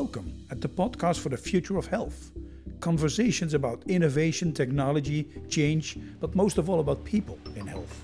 Welcome 0.00 0.44
at 0.50 0.60
the 0.60 0.68
podcast 0.68 1.20
for 1.20 1.28
the 1.28 1.36
future 1.36 1.78
of 1.78 1.86
health. 1.86 2.32
Conversations 2.80 3.54
about 3.54 3.84
innovation, 3.86 4.52
technology, 4.52 5.28
change, 5.48 5.96
but 6.18 6.34
most 6.34 6.58
of 6.58 6.68
all 6.68 6.80
about 6.80 7.04
people 7.04 7.38
in 7.54 7.64
health. 7.68 8.02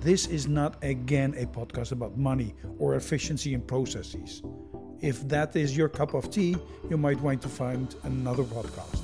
This 0.00 0.26
is 0.26 0.48
not 0.48 0.82
again 0.82 1.32
a 1.38 1.46
podcast 1.46 1.92
about 1.92 2.18
money 2.18 2.56
or 2.80 2.96
efficiency 2.96 3.54
in 3.54 3.60
processes. 3.60 4.42
If 5.00 5.28
that 5.28 5.54
is 5.54 5.76
your 5.76 5.88
cup 5.88 6.12
of 6.14 6.28
tea, 6.28 6.56
you 6.90 6.96
might 6.96 7.20
want 7.20 7.40
to 7.42 7.48
find 7.48 7.94
another 8.02 8.42
podcast. 8.42 9.00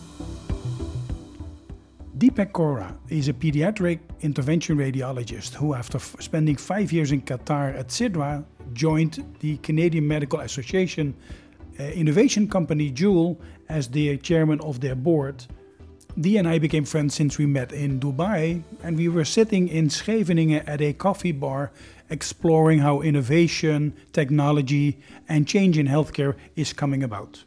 Deepak 2.19 2.51
Kaura 2.51 2.97
is 3.11 3.29
a 3.29 3.33
pediatric 3.33 4.01
intervention 4.23 4.77
radiologist 4.77 5.55
who, 5.55 5.73
after 5.73 5.99
f- 5.99 6.17
spending 6.19 6.57
five 6.57 6.91
years 6.91 7.13
in 7.13 7.23
Qatar 7.23 7.79
at 7.79 7.91
SIDRA, 7.91 8.45
joined 8.73 9.25
the 9.39 9.57
Canadian 9.59 10.09
Medical 10.09 10.41
Association 10.41 11.15
Uh, 11.79 11.85
innovation 11.85 12.49
company 12.49 12.91
Joule 12.91 13.41
as 13.69 13.89
the 13.89 14.17
chairman 14.19 14.61
of 14.61 14.81
their 14.81 14.97
board. 14.97 15.47
Dee 16.21 16.37
and 16.37 16.49
I 16.49 16.59
became 16.59 16.85
friends 16.85 17.15
since 17.15 17.39
we 17.39 17.47
met 17.47 17.73
in 17.73 18.01
Dubai, 18.01 18.63
and 18.83 18.97
we 18.97 19.09
were 19.09 19.25
sitting 19.25 19.69
in 19.69 19.89
Scheveningen 19.89 20.67
at 20.67 20.81
a 20.81 20.93
coffee 20.93 21.31
bar 21.31 21.71
exploring 22.11 22.81
how 22.81 23.01
innovation, 23.01 23.95
technology, 24.13 24.99
and 25.29 25.47
change 25.47 25.79
in 25.79 25.87
healthcare 25.87 26.35
is 26.57 26.73
coming 26.73 27.05
about. 27.05 27.45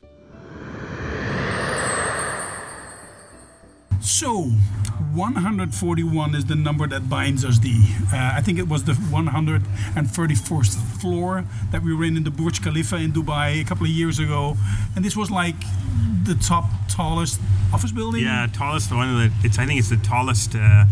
So, 3.99 4.49
141 5.13 6.35
is 6.35 6.45
the 6.45 6.55
number 6.55 6.87
that 6.87 7.09
binds 7.09 7.43
us, 7.43 7.59
Dee. 7.59 7.95
Uh, 8.13 8.31
I 8.33 8.41
think 8.41 8.59
it 8.59 8.67
was 8.67 8.85
the 8.85 8.93
134th 8.93 11.01
floor 11.01 11.45
that 11.71 11.83
we 11.83 11.93
were 11.93 12.05
in 12.05 12.17
in 12.17 12.23
the 12.23 12.31
Burj 12.31 12.61
Khalifa 12.61 12.95
in 12.95 13.11
Dubai 13.11 13.61
a 13.61 13.65
couple 13.65 13.85
of 13.85 13.91
years 13.91 14.19
ago. 14.19 14.57
And 14.95 15.03
this 15.03 15.15
was 15.15 15.29
like 15.29 15.55
the 16.23 16.35
top, 16.35 16.65
tallest 16.87 17.41
office 17.73 17.91
building. 17.91 18.23
Yeah, 18.23 18.47
tallest 18.53 18.91
one 18.91 19.09
of 19.09 19.17
the. 19.17 19.31
It's 19.45 19.59
I 19.59 19.65
think 19.65 19.79
it's 19.79 19.89
the 19.89 19.97
tallest 19.97 20.55
uh, 20.55 20.85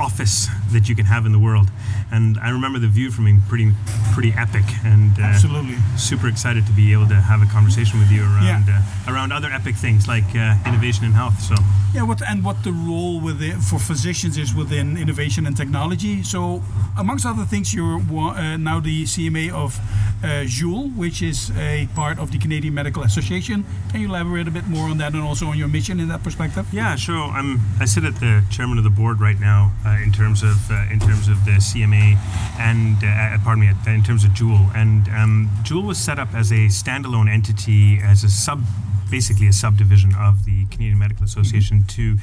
office 0.00 0.48
that 0.72 0.88
you 0.88 0.94
can 0.94 1.06
have 1.06 1.26
in 1.26 1.32
the 1.32 1.38
world. 1.38 1.68
And 2.10 2.38
I 2.38 2.50
remember 2.50 2.78
the 2.78 2.88
view 2.88 3.10
from 3.10 3.24
being 3.24 3.40
pretty 3.48 3.72
pretty 4.12 4.32
epic 4.36 4.64
and 4.84 5.18
uh, 5.18 5.22
absolutely 5.22 5.76
super 5.96 6.28
excited 6.28 6.66
to 6.66 6.72
be 6.72 6.92
able 6.92 7.08
to 7.08 7.14
have 7.14 7.42
a 7.42 7.46
conversation 7.46 7.98
with 7.98 8.10
you 8.10 8.22
around 8.22 8.66
yeah. 8.66 8.82
uh, 9.06 9.12
around 9.12 9.32
other 9.32 9.48
epic 9.48 9.76
things 9.76 10.08
like 10.08 10.24
uh, 10.34 10.56
innovation 10.66 11.04
in 11.04 11.12
health. 11.12 11.40
So 11.40 11.54
yeah, 11.94 12.02
what 12.02 12.20
and 12.22 12.44
what 12.44 12.64
the 12.64 12.72
role 12.72 13.20
within 13.20 13.60
for 13.60 13.78
physicians 13.78 14.36
is 14.36 14.54
within 14.54 14.96
innovation 14.96 15.46
and 15.46 15.56
technology. 15.56 16.22
So 16.22 16.62
amongst 16.98 17.24
other 17.24 17.44
things, 17.44 17.72
you're 17.72 17.98
uh, 17.98 18.56
now 18.56 18.80
the 18.80 19.04
CMA 19.04 19.52
of 19.52 19.78
uh, 20.22 20.44
Joule, 20.44 20.88
which 20.90 21.22
is 21.22 21.50
a 21.56 21.88
part 21.94 22.18
of 22.18 22.30
the 22.30 22.38
Canadian 22.38 22.74
Medical 22.74 23.02
Association. 23.02 23.64
Can 23.90 24.00
you 24.00 24.08
elaborate 24.08 24.48
a 24.48 24.50
bit 24.50 24.66
more 24.66 24.88
on 24.88 24.98
that 24.98 25.14
and 25.14 25.22
also 25.22 25.46
on 25.46 25.56
your 25.56 25.68
mission 25.68 26.00
in 26.00 26.08
that 26.08 26.22
perspective? 26.22 26.66
Yeah, 26.72 26.96
sure. 26.96 27.30
I'm 27.30 27.60
I 27.80 27.86
sit 27.86 28.04
at 28.04 28.16
the 28.16 28.44
chairman 28.50 28.78
of 28.78 28.84
the 28.84 28.90
board 28.90 29.20
right 29.20 29.40
now 29.40 29.72
uh, 29.86 29.98
in 30.02 30.12
terms 30.12 30.42
of 30.42 30.57
in 30.90 30.98
terms 31.00 31.28
of 31.28 31.44
the 31.44 31.52
CMA 31.52 32.16
and 32.58 32.98
pardon 33.44 33.60
me 33.60 33.70
in 33.86 34.02
terms 34.02 34.24
of 34.24 34.32
Joule. 34.34 34.70
And 34.74 35.08
um, 35.08 35.50
Joule 35.62 35.82
was 35.82 35.98
set 35.98 36.18
up 36.18 36.34
as 36.34 36.50
a 36.50 36.66
standalone 36.68 37.30
entity 37.30 38.00
as 38.02 38.24
a 38.24 38.28
sub 38.30 38.62
basically 39.10 39.46
a 39.46 39.52
subdivision 39.52 40.14
of 40.14 40.44
the 40.44 40.66
Canadian 40.66 40.98
Medical 40.98 41.24
Association 41.24 41.84
to 41.84 42.16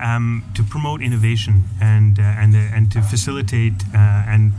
um, 0.00 0.44
to 0.54 0.62
promote 0.62 1.02
innovation 1.02 1.64
and 1.80 2.18
uh, 2.18 2.22
and 2.22 2.54
uh, 2.54 2.58
and 2.58 2.90
to 2.92 3.02
facilitate 3.02 3.74
uh, 3.94 4.24
and 4.26 4.52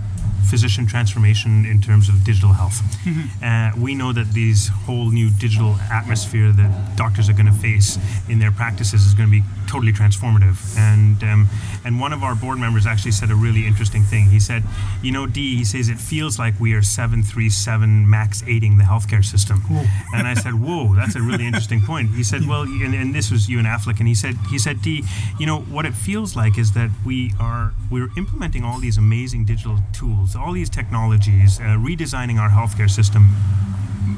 physician 0.49 0.85
transformation 0.85 1.65
in 1.65 1.81
terms 1.81 2.09
of 2.09 2.23
digital 2.23 2.51
health. 2.53 2.81
Mm-hmm. 3.05 3.43
Uh, 3.43 3.81
we 3.81 3.95
know 3.95 4.11
that 4.11 4.33
these 4.33 4.67
whole 4.67 5.09
new 5.09 5.29
digital 5.29 5.75
atmosphere 5.89 6.51
that 6.51 6.97
doctors 6.97 7.29
are 7.29 7.33
going 7.33 7.45
to 7.45 7.53
face 7.53 7.97
in 8.27 8.39
their 8.39 8.51
practices 8.51 9.05
is 9.05 9.13
going 9.13 9.29
to 9.29 9.31
be 9.31 9.43
totally 9.71 9.93
transformative. 9.93 10.57
And 10.77 11.23
um, 11.23 11.49
and 11.85 11.99
one 11.99 12.11
of 12.11 12.23
our 12.23 12.35
board 12.35 12.59
members 12.59 12.85
actually 12.85 13.11
said 13.11 13.31
a 13.31 13.35
really 13.35 13.65
interesting 13.65 14.03
thing. 14.03 14.25
He 14.25 14.39
said, 14.39 14.63
"You 15.01 15.11
know, 15.11 15.25
Dee," 15.25 15.55
he 15.55 15.63
says, 15.63 15.87
"it 15.87 15.99
feels 15.99 16.37
like 16.37 16.59
we 16.59 16.73
are 16.73 16.81
737 16.81 18.09
max 18.09 18.43
aiding 18.45 18.77
the 18.77 18.83
healthcare 18.83 19.23
system." 19.23 19.63
and 20.13 20.27
I 20.27 20.33
said, 20.33 20.55
"Whoa, 20.55 20.95
that's 20.95 21.15
a 21.15 21.21
really 21.21 21.45
interesting 21.47 21.81
point." 21.81 22.11
He 22.11 22.23
said, 22.23 22.47
"Well," 22.47 22.63
and, 22.63 22.93
and 22.93 23.15
this 23.15 23.31
was 23.31 23.49
Ewan 23.49 23.65
Affleck, 23.65 23.99
and 23.99 24.07
he 24.07 24.15
said, 24.15 24.35
"He 24.49 24.59
said, 24.59 24.81
Dee, 24.81 25.05
you 25.39 25.45
know, 25.45 25.59
what 25.61 25.85
it 25.85 25.93
feels 25.93 26.35
like 26.35 26.57
is 26.57 26.73
that 26.73 26.89
we 27.05 27.31
are 27.39 27.73
we're 27.89 28.09
implementing 28.17 28.63
all 28.63 28.79
these 28.79 28.97
amazing 28.97 29.45
digital 29.45 29.77
tools, 29.93 30.10
all 30.39 30.53
these 30.53 30.69
technologies, 30.69 31.59
uh, 31.59 31.77
redesigning 31.77 32.39
our 32.39 32.49
healthcare 32.49 32.89
system 32.89 33.35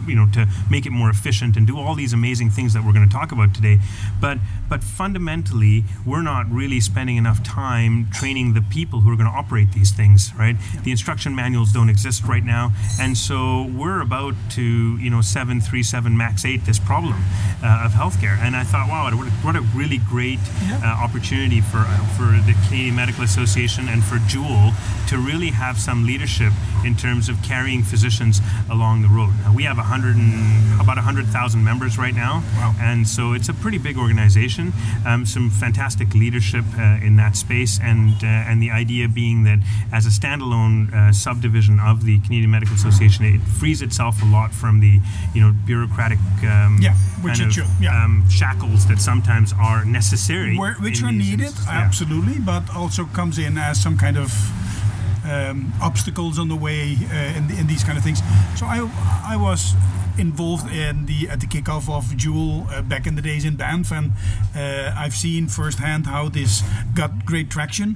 you 0.07 0.15
know 0.15 0.27
to 0.33 0.47
make 0.69 0.85
it 0.85 0.91
more 0.91 1.09
efficient 1.09 1.57
and 1.57 1.67
do 1.67 1.77
all 1.77 1.95
these 1.95 2.13
amazing 2.13 2.49
things 2.49 2.73
that 2.73 2.83
we're 2.83 2.93
going 2.93 3.07
to 3.07 3.13
talk 3.13 3.31
about 3.31 3.53
today. 3.53 3.79
But 4.19 4.37
but 4.69 4.83
fundamentally 4.83 5.83
we're 6.05 6.21
not 6.21 6.49
really 6.49 6.79
spending 6.79 7.17
enough 7.17 7.43
time 7.43 8.09
training 8.11 8.53
the 8.53 8.61
people 8.61 9.01
who 9.01 9.11
are 9.11 9.15
going 9.15 9.29
to 9.29 9.35
operate 9.35 9.71
these 9.71 9.91
things 9.91 10.31
right? 10.37 10.55
The 10.83 10.91
instruction 10.91 11.35
manuals 11.35 11.71
don't 11.71 11.89
exist 11.89 12.23
right 12.23 12.43
now. 12.43 12.71
And 12.99 13.17
so 13.17 13.63
we're 13.75 14.01
about 14.01 14.35
to 14.51 14.97
you 14.97 15.09
know 15.09 15.21
737 15.21 16.15
max 16.15 16.45
8 16.45 16.65
this 16.65 16.79
problem 16.79 17.21
uh, 17.63 17.83
of 17.85 17.91
healthcare. 17.91 18.37
And 18.37 18.55
i 18.55 18.63
thought 18.63 18.87
wow 18.89 19.03
what 19.03 19.13
a, 19.13 19.17
what 19.17 19.55
a 19.55 19.61
really 19.75 19.99
great 20.09 20.39
uh, 20.63 20.85
opportunity 20.85 21.61
for 21.61 21.79
uh, 21.79 21.97
for 22.15 22.23
the 22.45 22.55
canadian 22.67 22.95
medical 22.95 23.23
association 23.23 23.87
and 23.89 24.03
for 24.03 24.17
Joule 24.27 24.71
to 25.07 25.17
really 25.17 25.49
have 25.49 25.77
some 25.83 26.05
leadership 26.05 26.53
in 26.85 26.95
terms 26.95 27.29
of 27.29 27.35
carrying 27.43 27.83
physicians 27.83 28.41
along 28.69 29.01
the 29.01 29.07
road 29.07 29.33
now, 29.43 29.53
we 29.53 29.63
have 29.63 29.77
a 29.77 29.81
100 29.81 30.15
and, 30.15 30.81
about 30.81 30.95
100,000 30.97 31.63
members 31.63 31.97
right 31.97 32.15
now. 32.15 32.43
Wow. 32.55 32.75
And 32.79 33.07
so 33.07 33.33
it's 33.33 33.49
a 33.49 33.53
pretty 33.53 33.77
big 33.77 33.97
organization. 33.97 34.73
Um, 35.05 35.25
some 35.25 35.49
fantastic 35.49 36.13
leadership 36.13 36.65
uh, 36.77 36.99
in 37.03 37.15
that 37.17 37.35
space, 37.35 37.79
and 37.81 38.11
uh, 38.23 38.27
and 38.27 38.61
the 38.61 38.71
idea 38.71 39.07
being 39.07 39.43
that 39.43 39.59
as 39.91 40.05
a 40.05 40.09
standalone 40.09 40.93
uh, 40.93 41.11
subdivision 41.11 41.79
of 41.79 42.05
the 42.05 42.19
Canadian 42.21 42.51
Medical 42.51 42.75
Association, 42.75 43.25
it 43.25 43.41
frees 43.41 43.81
itself 43.81 44.21
a 44.21 44.25
lot 44.25 44.53
from 44.53 44.79
the 44.79 44.99
you 45.33 45.41
know 45.41 45.53
bureaucratic 45.65 46.19
um, 46.43 46.79
yeah, 46.81 46.95
which 47.21 47.39
of, 47.39 47.69
yeah. 47.81 48.03
um, 48.03 48.27
shackles 48.29 48.85
that 48.87 48.99
sometimes 48.99 49.53
are 49.53 49.85
necessary, 49.85 50.57
Where, 50.57 50.75
which 50.75 51.03
are 51.03 51.11
needed, 51.11 51.53
absolutely, 51.69 52.39
but 52.39 52.63
also 52.75 53.05
comes 53.05 53.37
in 53.37 53.57
as 53.57 53.81
some 53.81 53.97
kind 53.97 54.17
of 54.17 54.31
um, 55.25 55.73
obstacles 55.81 56.39
on 56.39 56.49
the 56.49 56.55
way 56.55 56.97
uh, 57.11 57.37
in, 57.37 57.49
in, 57.51 57.67
these 57.67 57.83
kind 57.83 57.97
of 57.97 58.03
things. 58.03 58.19
So 58.55 58.65
I 58.65 58.89
I 59.25 59.37
was 59.37 59.73
involved 60.17 60.71
in 60.71 61.05
the 61.05 61.29
at 61.29 61.39
the 61.39 61.47
kickoff 61.47 61.89
of 61.89 62.15
Joule 62.15 62.67
uh, 62.69 62.81
back 62.81 63.07
in 63.07 63.15
the 63.15 63.21
days 63.21 63.45
in 63.45 63.55
Banff, 63.55 63.91
and 63.91 64.11
uh, 64.55 64.93
I've 64.97 65.13
seen 65.13 65.47
firsthand 65.47 66.07
how 66.07 66.29
this 66.29 66.63
got 66.93 67.25
great 67.25 67.49
traction. 67.49 67.95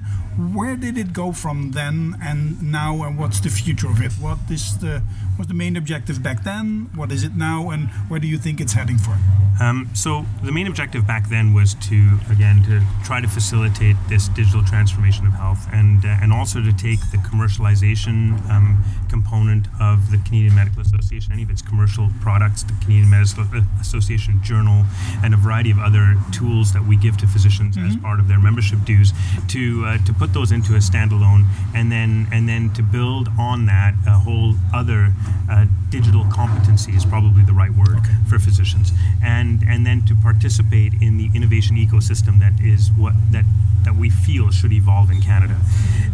Where 0.54 0.76
did 0.76 0.98
it 0.98 1.14
go 1.14 1.32
from 1.32 1.72
then 1.72 2.16
and 2.22 2.62
now, 2.62 3.04
and 3.04 3.18
what's 3.18 3.40
the 3.40 3.50
future 3.50 3.90
of 3.90 4.02
it? 4.02 4.14
What 4.14 4.40
is 4.50 4.78
the 4.80 5.02
was 5.38 5.48
the 5.48 5.54
main 5.54 5.76
objective 5.76 6.22
back 6.22 6.44
then? 6.44 6.90
What 6.96 7.12
is 7.12 7.24
it 7.24 7.36
now, 7.36 7.70
and 7.70 7.90
where 8.10 8.20
do 8.20 8.28
you 8.28 8.38
think 8.38 8.62
it's 8.62 8.74
heading 8.74 8.98
for? 8.98 9.18
Um, 9.60 9.90
so 9.94 10.26
the 10.44 10.52
main 10.52 10.68
objective 10.68 11.08
back 11.08 11.30
then 11.30 11.54
was 11.54 11.74
to 11.90 12.20
again 12.30 12.64
to 12.64 12.84
try 13.04 13.22
to 13.22 13.28
facilitate 13.28 13.96
this 14.08 14.28
digital 14.30 14.64
transformation 14.64 15.26
of 15.26 15.34
health, 15.34 15.68
and 15.72 16.04
uh, 16.06 16.22
and 16.22 16.32
also 16.32 16.62
to 16.62 16.74
take 16.74 17.00
the 17.12 17.18
commercialization 17.18 18.18
um, 18.50 18.84
component 19.10 19.68
of 19.82 20.12
the 20.12 20.18
Canadian 20.20 20.56
Medical 20.56 20.82
Association, 20.82 21.34
any 21.34 21.44
of 21.44 21.50
its 21.50 21.62
commercial 21.62 22.10
products, 22.22 22.64
the 22.64 22.74
Canadian 22.82 23.10
Medical 23.10 23.46
Association 23.82 24.42
Journal, 24.44 24.86
and 25.24 25.34
a 25.34 25.38
variety 25.38 25.72
of 25.72 25.80
other 25.80 26.16
tools 26.32 26.74
that 26.74 26.86
we 26.86 26.96
give 26.96 27.18
to 27.18 27.28
physicians 27.28 27.78
mm-hmm. 27.78 27.88
as 27.88 27.96
part 27.98 28.20
of 28.20 28.28
their 28.28 28.40
membership 28.40 28.80
dues, 28.86 29.14
to 29.48 29.84
uh, 29.86 29.98
to 30.06 30.14
put 30.14 30.34
those 30.34 30.52
into 30.52 30.76
a 30.76 30.80
standalone, 30.80 31.46
and 31.74 31.92
then 31.92 32.28
and 32.32 32.48
then 32.48 32.74
to 32.74 32.84
build 32.84 33.30
on 33.40 33.66
that 33.66 33.94
a 34.06 34.20
whole 34.20 34.56
other 34.74 35.14
uh, 35.50 35.66
digital 35.90 36.26
competency 36.32 36.92
is 36.92 37.06
probably 37.06 37.44
the 37.44 37.54
right 37.54 37.72
word 37.72 37.98
okay. 37.98 38.14
for 38.30 38.38
physicians, 38.38 38.92
and 39.24 39.47
and 39.68 39.86
then 39.86 40.06
to 40.06 40.16
participate 40.16 40.94
in 41.02 41.18
the 41.18 41.30
innovation 41.34 41.76
ecosystem 41.76 42.40
that 42.40 42.54
is 42.62 42.92
what 42.92 43.14
that 43.32 43.46
that 43.84 43.96
we 43.96 44.10
feel 44.10 44.52
should 44.52 44.74
evolve 44.74 45.10
in 45.10 45.22
Canada. 45.22 45.58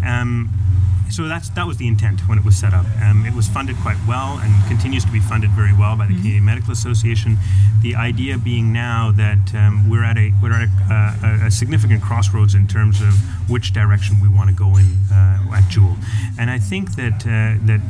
Um, 0.06 0.50
so 1.10 1.28
that's 1.28 1.50
that 1.52 1.68
was 1.68 1.78
the 1.78 1.88
intent 1.88 2.22
when 2.28 2.38
it 2.38 2.46
was 2.46 2.58
set 2.58 2.74
up. 2.74 2.86
Um, 3.02 3.26
it 3.26 3.34
was 3.34 3.48
funded 3.48 3.76
quite 3.78 3.98
well 4.08 4.40
and 4.42 4.52
continues 4.68 5.06
to 5.06 5.12
be 5.12 5.20
funded 5.20 5.52
very 5.52 5.74
well 5.74 5.96
by 5.96 6.08
the 6.08 6.14
mm-hmm. 6.14 6.22
Canadian 6.22 6.46
Medical 6.46 6.72
Association. 6.72 7.38
The 7.82 7.96
idea 7.96 8.38
being 8.38 8.72
now 8.74 9.12
that 9.12 9.54
um, 9.56 9.90
we're 9.90 10.04
at 10.04 10.18
a 10.18 10.32
we're 10.42 10.54
at 10.54 10.68
a, 10.68 11.44
a, 11.44 11.48
a, 11.48 11.52
significant 11.52 12.02
crossroads 12.02 12.56
in 12.56 12.68
terms 12.68 13.02
of 13.02 13.14
which 13.50 13.74
direction 13.74 14.18
we 14.22 14.30
want 14.30 14.50
to 14.50 14.56
go 14.56 14.78
in 14.78 14.98
uh, 15.12 15.54
at 15.54 15.70
Joule, 15.70 15.98
and 16.40 16.50
I 16.50 16.60
think 16.60 16.96
that 16.96 17.26
uh, 17.26 17.60
that 17.66 17.82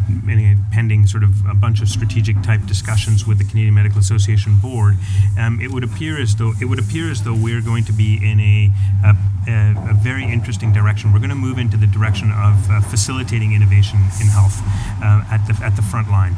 pending 0.72 1.08
sort 1.08 1.24
of 1.24 1.46
a 1.46 1.54
bunch 1.54 1.82
of 1.82 1.90
strategic 1.90 2.42
type 2.42 2.66
discussions 2.66 3.28
with 3.28 3.38
the 3.38 3.46
Canadian 3.46 3.76
Medical 3.76 4.00
Association 4.00 4.58
board, 4.62 4.98
um, 5.38 5.62
it 5.62 5.72
would 5.72 5.84
appear 5.84 6.20
as 6.20 6.36
though 6.36 6.54
it 6.60 6.66
would 6.66 6.80
appear 6.80 7.12
as 7.12 7.24
though 7.24 7.36
we're 7.36 7.62
going 7.62 7.84
to 7.86 7.94
be 7.94 8.16
in 8.16 8.40
a, 8.40 8.72
a 9.06 9.16
a, 9.48 9.76
a 9.90 9.94
very 9.94 10.24
interesting 10.24 10.72
direction. 10.74 11.12
We're 11.14 11.20
going 11.20 11.30
to 11.30 11.36
move 11.36 11.58
into 11.58 11.78
the 11.78 11.88
direction 11.88 12.32
of 12.32 12.70
uh, 12.70 12.82
facilitating 12.82 13.54
innovation 13.54 14.00
in 14.22 14.28
health 14.28 14.60
uh, 15.02 15.24
at 15.32 15.46
the 15.48 15.60
at 15.64 15.76
the 15.76 15.82
front 15.82 16.10
line. 16.10 16.36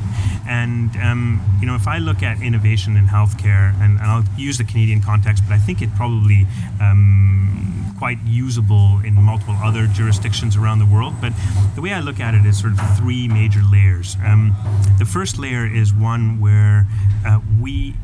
And 0.48 0.96
um, 0.98 1.42
you 1.60 1.68
know, 1.68 1.76
if 1.76 1.88
I 1.88 1.98
look 1.98 2.24
at 2.24 2.42
innovation 2.42 2.98
in 2.98 3.08
healthcare, 3.08 3.74
and, 3.82 4.00
and 4.00 4.08
I'll 4.08 4.26
use 4.38 4.58
the 4.58 4.64
Canadian 4.64 5.02
context, 5.02 5.44
but 5.48 5.54
I 5.54 5.60
think 5.60 5.82
it 5.82 5.94
probably 5.96 6.46
um, 6.82 7.94
quite 7.98 8.20
usable 8.26 9.00
in 9.04 9.14
multiple 9.16 9.56
other 9.64 9.88
jurisdictions 9.88 10.56
around 10.56 10.80
the 10.80 10.86
world. 10.86 11.14
But 11.22 11.34
the 11.76 11.82
way 11.82 11.94
I 11.94 12.02
look 12.02 12.20
at 12.20 12.34
it 12.34 12.46
is 12.46 12.60
sort 12.60 12.74
of 12.74 12.98
three 12.98 13.28
major 13.28 13.62
layers. 13.62 14.18
Um, 14.26 14.54
the 15.00 15.06
first 15.06 15.40
layer 15.40 15.66
is 15.66 15.94
one 15.94 16.40
where 16.40 16.88
uh, 17.26 17.40
we 17.62 17.96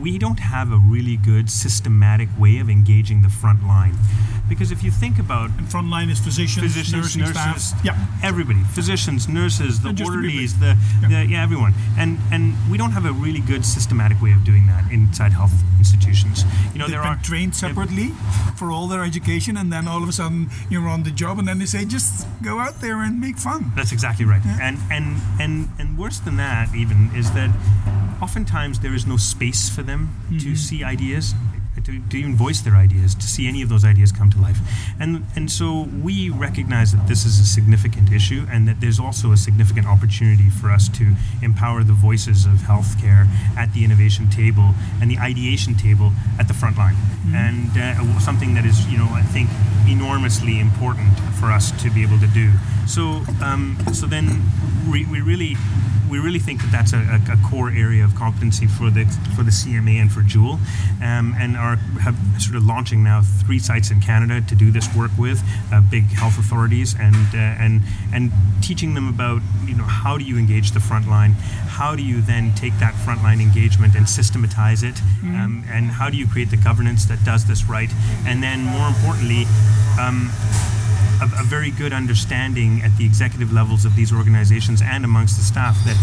we 0.00 0.18
don't 0.18 0.40
have 0.40 0.72
a 0.72 0.78
really 0.78 1.16
good 1.16 1.50
systematic 1.50 2.28
way 2.38 2.58
of 2.58 2.70
engaging 2.70 3.22
the 3.22 3.28
front 3.28 3.66
line. 3.66 3.94
Because 4.50 4.72
if 4.72 4.82
you 4.82 4.90
think 4.90 5.18
about 5.18 5.48
and 5.58 5.70
front 5.70 5.88
line 5.88 6.10
is 6.10 6.18
physicians, 6.18 6.66
physicians, 6.66 6.92
nursing 6.92 7.22
nurses, 7.22 7.68
staff. 7.68 7.84
Yeah. 7.84 8.06
everybody, 8.22 8.62
physicians, 8.74 9.28
nurses, 9.28 9.80
the 9.80 9.90
orderlies, 10.04 10.58
the 10.58 10.76
yeah. 11.00 11.08
The, 11.08 11.26
yeah, 11.30 11.42
everyone, 11.42 11.72
and 11.96 12.18
and 12.32 12.54
we 12.70 12.76
don't 12.76 12.90
have 12.90 13.06
a 13.06 13.12
really 13.12 13.40
good 13.40 13.64
systematic 13.64 14.20
way 14.20 14.32
of 14.32 14.42
doing 14.44 14.66
that 14.66 14.90
inside 14.90 15.32
health 15.32 15.54
institutions. 15.78 16.44
You 16.72 16.80
know, 16.80 16.86
They've 16.86 16.94
there 16.94 17.02
been 17.02 17.18
are 17.18 17.22
trained 17.22 17.54
separately 17.54 18.08
for 18.56 18.72
all 18.72 18.88
their 18.88 19.04
education, 19.04 19.56
and 19.56 19.72
then 19.72 19.86
all 19.86 20.02
of 20.02 20.08
a 20.08 20.12
sudden 20.12 20.50
you're 20.68 20.88
on 20.88 21.04
the 21.04 21.12
job, 21.12 21.38
and 21.38 21.46
then 21.46 21.58
they 21.60 21.66
say 21.66 21.84
just 21.84 22.26
go 22.42 22.58
out 22.58 22.80
there 22.80 22.98
and 23.06 23.20
make 23.20 23.38
fun. 23.38 23.72
That's 23.76 23.92
exactly 23.92 24.26
right. 24.26 24.44
And 24.60 24.78
and 24.90 25.06
and 25.40 25.68
and 25.78 25.96
worse 25.96 26.18
than 26.18 26.36
that 26.36 26.74
even 26.74 27.10
is 27.14 27.30
that 27.38 27.50
oftentimes 28.20 28.80
there 28.80 28.94
is 28.94 29.06
no 29.06 29.16
space 29.16 29.68
for 29.68 29.82
them 29.82 30.14
to 30.28 30.34
mm-hmm. 30.34 30.54
see 30.54 30.84
ideas. 30.84 31.34
To, 31.90 31.98
to 32.10 32.16
even 32.18 32.36
voice 32.36 32.60
their 32.60 32.76
ideas, 32.76 33.16
to 33.16 33.26
see 33.26 33.48
any 33.48 33.62
of 33.62 33.68
those 33.68 33.84
ideas 33.84 34.12
come 34.12 34.30
to 34.30 34.40
life, 34.40 34.58
and 35.00 35.26
and 35.34 35.50
so 35.50 35.88
we 36.06 36.30
recognize 36.30 36.92
that 36.92 37.08
this 37.08 37.26
is 37.26 37.40
a 37.40 37.44
significant 37.44 38.12
issue, 38.12 38.46
and 38.48 38.68
that 38.68 38.80
there's 38.80 39.00
also 39.00 39.32
a 39.32 39.36
significant 39.36 39.88
opportunity 39.88 40.50
for 40.50 40.70
us 40.70 40.88
to 40.90 41.16
empower 41.42 41.82
the 41.82 41.92
voices 41.92 42.46
of 42.46 42.62
healthcare 42.70 43.26
at 43.56 43.74
the 43.74 43.82
innovation 43.82 44.30
table 44.30 44.68
and 45.00 45.10
the 45.10 45.18
ideation 45.18 45.74
table 45.74 46.12
at 46.38 46.46
the 46.46 46.54
front 46.54 46.78
line, 46.78 46.94
and 47.34 47.70
uh, 47.76 48.20
something 48.20 48.54
that 48.54 48.64
is 48.64 48.86
you 48.86 48.96
know 48.96 49.08
I 49.10 49.22
think 49.22 49.50
enormously 49.88 50.60
important 50.60 51.18
for 51.40 51.50
us 51.50 51.72
to 51.82 51.90
be 51.90 52.02
able 52.06 52.20
to 52.20 52.28
do. 52.28 52.52
So 52.86 53.24
um, 53.42 53.76
so 53.92 54.06
then 54.06 54.26
we, 54.88 55.06
we 55.06 55.20
really 55.22 55.56
we 56.10 56.18
really 56.18 56.38
think 56.40 56.60
that 56.62 56.72
that's 56.72 56.92
a, 56.92 56.98
a, 56.98 57.34
a 57.34 57.48
core 57.48 57.70
area 57.70 58.04
of 58.04 58.14
competency 58.14 58.66
for 58.66 58.90
the 58.90 59.04
for 59.36 59.42
the 59.42 59.50
CMA 59.50 60.00
and 60.00 60.10
for 60.10 60.22
Joule, 60.22 60.58
um, 61.02 61.34
and 61.38 61.56
are 61.56 61.76
have 62.02 62.16
sort 62.38 62.56
of 62.56 62.64
launching 62.64 63.04
now 63.04 63.22
three 63.22 63.58
sites 63.58 63.90
in 63.90 64.00
Canada 64.00 64.40
to 64.48 64.54
do 64.54 64.70
this 64.70 64.92
work 64.94 65.10
with 65.16 65.40
uh, 65.72 65.80
big 65.90 66.04
health 66.04 66.38
authorities 66.38 66.94
and 66.98 67.14
uh, 67.34 67.38
and 67.38 67.82
and 68.12 68.32
teaching 68.60 68.94
them 68.94 69.08
about 69.08 69.40
you 69.64 69.74
know 69.74 69.84
how 69.84 70.18
do 70.18 70.24
you 70.24 70.36
engage 70.36 70.72
the 70.72 70.80
front 70.80 71.08
line, 71.08 71.32
how 71.68 71.94
do 71.94 72.02
you 72.02 72.20
then 72.20 72.52
take 72.54 72.76
that 72.78 72.94
frontline 72.94 73.40
engagement 73.40 73.94
and 73.94 74.08
systematize 74.08 74.82
it, 74.82 75.00
um, 75.22 75.64
and 75.70 75.90
how 75.90 76.10
do 76.10 76.16
you 76.16 76.26
create 76.26 76.50
the 76.50 76.56
governance 76.56 77.04
that 77.06 77.22
does 77.24 77.46
this 77.46 77.68
right, 77.68 77.90
and 78.26 78.42
then 78.42 78.64
more 78.64 78.88
importantly. 78.88 79.46
Um, 79.98 80.30
a, 81.20 81.24
a 81.40 81.44
very 81.44 81.70
good 81.70 81.92
understanding 81.92 82.82
at 82.82 82.96
the 82.96 83.04
executive 83.04 83.52
levels 83.52 83.84
of 83.84 83.96
these 83.96 84.12
organizations 84.12 84.82
and 84.82 85.04
amongst 85.04 85.36
the 85.36 85.44
staff 85.44 85.76
that 85.84 85.96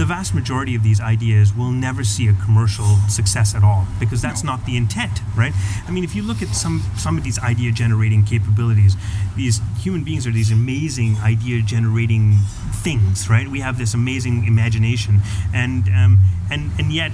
the 0.00 0.06
vast 0.06 0.34
majority 0.34 0.74
of 0.74 0.82
these 0.82 0.98
ideas 0.98 1.54
will 1.54 1.70
never 1.70 2.02
see 2.02 2.26
a 2.26 2.32
commercial 2.32 2.96
success 3.10 3.54
at 3.54 3.62
all 3.62 3.86
because 4.00 4.22
that's 4.22 4.42
not 4.42 4.64
the 4.64 4.74
intent, 4.74 5.20
right? 5.36 5.52
I 5.86 5.90
mean, 5.90 6.04
if 6.04 6.14
you 6.14 6.22
look 6.22 6.40
at 6.40 6.48
some 6.54 6.82
some 6.96 7.18
of 7.18 7.22
these 7.22 7.38
idea 7.38 7.70
generating 7.70 8.24
capabilities, 8.24 8.96
these 9.36 9.60
human 9.78 10.02
beings 10.02 10.26
are 10.26 10.30
these 10.30 10.50
amazing 10.50 11.18
idea 11.18 11.60
generating 11.60 12.38
things, 12.72 13.28
right? 13.28 13.46
We 13.46 13.60
have 13.60 13.76
this 13.76 13.92
amazing 13.92 14.46
imagination, 14.46 15.20
and 15.52 15.86
um, 15.88 16.18
and 16.50 16.70
and 16.78 16.90
yet 16.94 17.12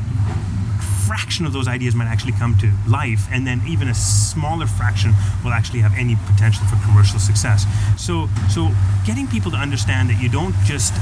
fraction 1.06 1.46
of 1.46 1.52
those 1.52 1.68
ideas 1.68 1.94
might 1.94 2.06
actually 2.06 2.32
come 2.32 2.56
to 2.58 2.72
life, 2.88 3.26
and 3.30 3.46
then 3.46 3.60
even 3.66 3.88
a 3.88 3.94
smaller 3.94 4.66
fraction 4.66 5.12
will 5.44 5.52
actually 5.52 5.80
have 5.80 5.94
any 5.96 6.16
potential 6.26 6.64
for 6.66 6.76
commercial 6.84 7.18
success. 7.18 7.64
So, 7.96 8.28
so 8.48 8.70
getting 9.06 9.26
people 9.26 9.50
to 9.52 9.56
understand 9.56 10.10
that 10.10 10.20
you 10.20 10.28
don't 10.28 10.54
just 10.64 10.94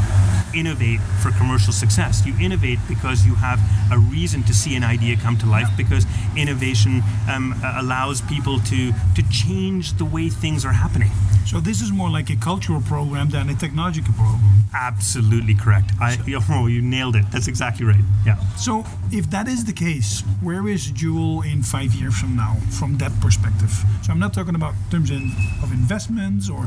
innovate 0.54 1.00
for 1.20 1.30
commercial 1.32 1.72
success. 1.72 2.24
You 2.26 2.34
innovate 2.40 2.78
because 2.88 3.26
you 3.26 3.34
have 3.34 3.60
a 3.92 3.98
reason 3.98 4.42
to 4.44 4.54
see 4.54 4.76
an 4.76 4.84
idea 4.84 5.16
come 5.16 5.36
to 5.38 5.46
life. 5.46 5.68
Because 5.76 6.06
innovation 6.36 7.02
um, 7.30 7.54
allows 7.78 8.20
people 8.22 8.60
to 8.60 8.92
to 8.92 9.22
change 9.30 9.96
the 9.96 10.04
way 10.04 10.28
things 10.28 10.64
are 10.64 10.72
happening. 10.72 11.10
So 11.46 11.60
this 11.60 11.80
is 11.80 11.92
more 11.92 12.10
like 12.10 12.30
a 12.30 12.36
cultural 12.36 12.80
program 12.80 13.28
than 13.30 13.48
a 13.50 13.54
technological 13.54 14.14
program. 14.14 14.40
Absolutely 14.72 15.54
correct. 15.54 15.92
I, 16.00 16.18
oh, 16.50 16.66
you 16.66 16.82
nailed 16.82 17.16
it. 17.16 17.24
That's 17.30 17.48
exactly 17.48 17.84
right. 17.84 18.04
Yeah. 18.26 18.36
So 18.56 18.84
if 19.12 19.30
that 19.30 19.46
is 19.46 19.64
the 19.64 19.72
case, 19.72 19.93
where 20.42 20.66
is 20.68 20.90
Joule 20.90 21.42
in 21.42 21.62
five 21.62 21.94
years 21.94 22.18
from 22.18 22.36
now, 22.36 22.56
from 22.70 22.98
that 22.98 23.12
perspective? 23.20 23.70
So 24.02 24.12
I'm 24.12 24.18
not 24.18 24.34
talking 24.34 24.54
about 24.54 24.74
terms 24.90 25.10
in, 25.10 25.32
of 25.62 25.72
investments 25.72 26.50
or 26.50 26.66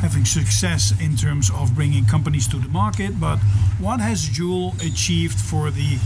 having 0.00 0.24
success 0.24 0.92
in 1.00 1.16
terms 1.16 1.50
of 1.50 1.74
bringing 1.74 2.04
companies 2.04 2.46
to 2.48 2.56
the 2.58 2.68
market, 2.68 3.18
but 3.18 3.38
what 3.78 4.00
has 4.00 4.28
Joule 4.28 4.74
achieved 4.80 5.40
for 5.40 5.70
the, 5.70 5.98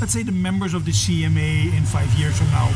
let's 0.00 0.12
say, 0.12 0.22
the 0.22 0.32
members 0.32 0.74
of 0.74 0.84
the 0.84 0.92
CMA 0.92 1.76
in 1.76 1.84
five 1.84 2.12
years 2.14 2.36
from 2.38 2.48
now 2.48 2.70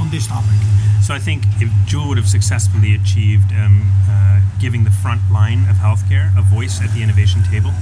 on 0.00 0.10
this 0.10 0.26
topic? 0.26 0.58
So 1.02 1.12
I 1.12 1.18
think 1.18 1.44
if 1.60 1.70
Joule 1.86 2.08
would 2.08 2.16
have 2.16 2.28
successfully 2.28 2.94
achieved 2.94 3.52
um, 3.52 3.84
uh, 4.08 4.40
giving 4.58 4.84
the 4.84 4.90
front 4.90 5.20
line 5.30 5.68
of 5.68 5.76
healthcare 5.76 6.32
a 6.38 6.42
voice 6.42 6.80
at 6.80 6.90
the 6.94 7.02
innovation 7.02 7.42
table, 7.42 7.72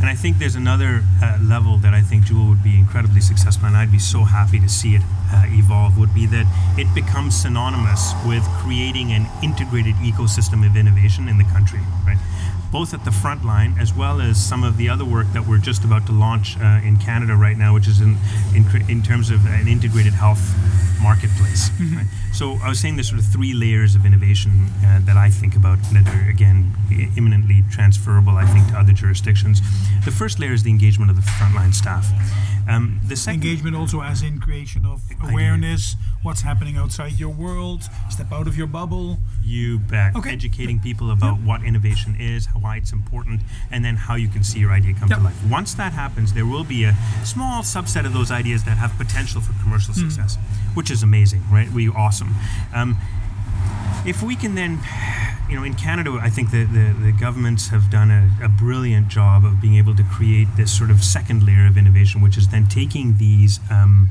and 0.00 0.08
I 0.08 0.14
think 0.14 0.38
there's 0.38 0.56
another 0.56 1.02
uh, 1.22 1.38
level 1.42 1.76
that 1.78 1.92
I 1.92 2.00
think 2.00 2.24
Joule 2.24 2.48
would 2.48 2.64
be 2.64 2.78
incredibly 2.78 3.20
successful, 3.20 3.66
and 3.66 3.76
I'd 3.76 3.92
be 3.92 3.98
so 3.98 4.24
happy 4.24 4.58
to 4.58 4.68
see 4.68 4.94
it 4.94 5.02
uh, 5.32 5.44
evolve, 5.46 5.98
would 5.98 6.14
be 6.14 6.26
that 6.26 6.46
it 6.78 6.92
becomes 6.94 7.36
synonymous 7.36 8.14
with 8.26 8.42
creating 8.62 9.12
an 9.12 9.26
integrated 9.42 9.94
ecosystem 9.96 10.66
of 10.66 10.76
innovation 10.76 11.28
in 11.28 11.38
the 11.38 11.44
country, 11.44 11.80
right? 12.06 12.18
Both 12.72 12.94
at 12.94 13.04
the 13.04 13.10
front 13.10 13.44
line 13.44 13.74
as 13.78 13.92
well 13.92 14.20
as 14.20 14.42
some 14.42 14.64
of 14.64 14.76
the 14.76 14.88
other 14.88 15.04
work 15.04 15.26
that 15.32 15.46
we're 15.46 15.58
just 15.58 15.84
about 15.84 16.06
to 16.06 16.12
launch 16.12 16.56
uh, 16.58 16.80
in 16.82 16.96
Canada 16.96 17.34
right 17.34 17.58
now, 17.58 17.74
which 17.74 17.88
is 17.88 18.00
in, 18.00 18.16
in, 18.54 18.64
in 18.88 19.02
terms 19.02 19.28
of 19.30 19.44
an 19.46 19.68
integrated 19.68 20.14
health 20.14 20.54
marketplace. 21.02 21.70
Right? 21.80 22.06
So 22.32 22.58
I 22.62 22.68
was 22.68 22.78
saying 22.80 22.96
there's 22.96 23.08
sort 23.08 23.20
of 23.20 23.26
three 23.26 23.52
layers 23.52 23.94
of 23.94 24.06
innovation 24.06 24.68
uh, 24.86 25.00
that 25.04 25.16
I 25.16 25.28
think 25.30 25.56
about 25.56 25.78
that 25.92 26.06
are 26.08 26.28
again 26.30 26.72
imminently 27.16 27.64
transferable, 27.70 28.36
I 28.36 28.46
think, 28.46 28.68
to 28.68 28.78
other 28.78 28.92
jurisdictions. 28.92 29.60
The 30.04 30.10
first 30.10 30.38
layer 30.38 30.52
is 30.52 30.62
the 30.62 30.70
engagement 30.70 31.10
of 31.10 31.16
the 31.16 31.22
frontline 31.22 31.74
staff. 31.74 32.06
Um, 32.68 33.00
the 33.08 33.16
second 33.16 33.42
Engagement 33.42 33.74
also 33.74 34.00
as 34.00 34.22
in 34.22 34.38
creation 34.38 34.84
of 34.86 35.02
awareness, 35.22 35.96
what's 36.22 36.42
happening 36.42 36.76
outside 36.76 37.18
your 37.18 37.30
world, 37.30 37.82
step 38.10 38.30
out 38.32 38.46
of 38.46 38.56
your 38.56 38.66
bubble. 38.68 39.18
You 39.42 39.78
bet. 39.80 40.14
Okay. 40.14 40.30
Educating 40.30 40.78
people 40.78 41.10
about 41.10 41.40
what 41.40 41.64
innovation 41.64 42.16
is, 42.20 42.46
why 42.58 42.76
it's 42.76 42.92
important, 42.92 43.40
and 43.72 43.84
then 43.84 43.96
how 43.96 44.14
you 44.14 44.28
can 44.28 44.44
see 44.44 44.60
your 44.60 44.70
idea 44.72 44.94
come 44.94 45.08
to 45.08 45.18
life. 45.18 45.36
Once 45.50 45.74
that 45.74 45.92
happens, 45.94 46.32
there 46.34 46.46
will 46.46 46.62
be 46.64 46.84
a 46.84 46.94
small 47.24 47.62
subset 47.62 48.06
of 48.06 48.12
those 48.12 48.30
ideas 48.30 48.62
that 48.64 48.76
have 48.78 48.96
potential 48.96 49.40
for 49.40 49.52
commercial 49.62 49.92
Hmm. 49.94 50.00
success, 50.08 50.36
which 50.74 50.90
is 50.90 51.02
amazing, 51.02 51.42
right? 51.50 51.70
We 51.72 51.88
awesome. 51.88 52.19
Um, 52.74 52.96
if 54.06 54.22
we 54.22 54.34
can 54.34 54.54
then 54.54 54.78
you 55.48 55.56
know 55.56 55.62
in 55.62 55.74
canada 55.74 56.18
i 56.22 56.30
think 56.30 56.50
the, 56.50 56.64
the, 56.64 56.94
the 57.02 57.12
governments 57.12 57.68
have 57.68 57.90
done 57.90 58.10
a, 58.10 58.30
a 58.42 58.48
brilliant 58.48 59.08
job 59.08 59.44
of 59.44 59.60
being 59.60 59.74
able 59.74 59.94
to 59.94 60.02
create 60.04 60.48
this 60.56 60.70
sort 60.76 60.90
of 60.90 61.02
second 61.04 61.42
layer 61.44 61.66
of 61.66 61.76
innovation 61.76 62.22
which 62.22 62.38
is 62.38 62.48
then 62.48 62.66
taking 62.66 63.18
these 63.18 63.60
um, 63.70 64.08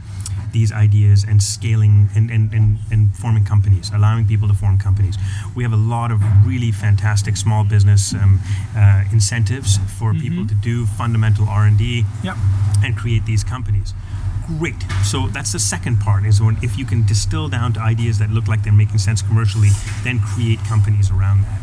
these 0.51 0.72
ideas 0.72 1.24
and 1.24 1.44
scaling 1.44 2.10
and, 2.16 2.32
and, 2.32 2.51
and, 2.54 2.80
and 2.92 3.16
forming 3.16 3.44
companies 3.44 3.89
allowing 3.94 4.25
people 4.28 4.48
to 4.48 4.54
form 4.54 4.78
companies 4.78 5.18
we 5.56 5.63
have 5.63 5.74
a 5.74 5.78
lot 5.96 6.12
of 6.12 6.22
really 6.46 6.72
fantastic 6.72 7.36
small 7.38 7.63
business 7.63 8.13
um, 8.13 8.39
uh, 8.75 9.04
incentives 9.12 9.80
for 9.98 10.13
people 10.13 10.46
to 10.46 10.54
do 10.56 10.86
fundamental 10.86 11.48
r&d 11.50 12.06
Yep. 12.24 12.36
and 12.84 12.96
create 12.98 13.25
these 13.25 13.44
companies. 13.44 13.94
Great. 14.58 14.84
So 15.03 15.27
that's 15.27 15.51
the 15.51 15.60
second 15.60 16.00
part 16.00 16.25
is 16.25 16.41
when 16.41 16.58
if 16.63 16.75
you 16.75 16.84
can 16.84 17.06
distill 17.06 17.50
down 17.50 17.72
to 17.74 17.79
ideas 17.79 18.18
that 18.18 18.32
look 18.32 18.48
like 18.48 18.63
they're 18.63 18.74
making 18.74 18.98
sense 18.98 19.22
commercially, 19.22 19.70
then 20.03 20.20
create 20.20 20.58
companies 20.65 21.12
around 21.12 21.44
that. 21.44 21.62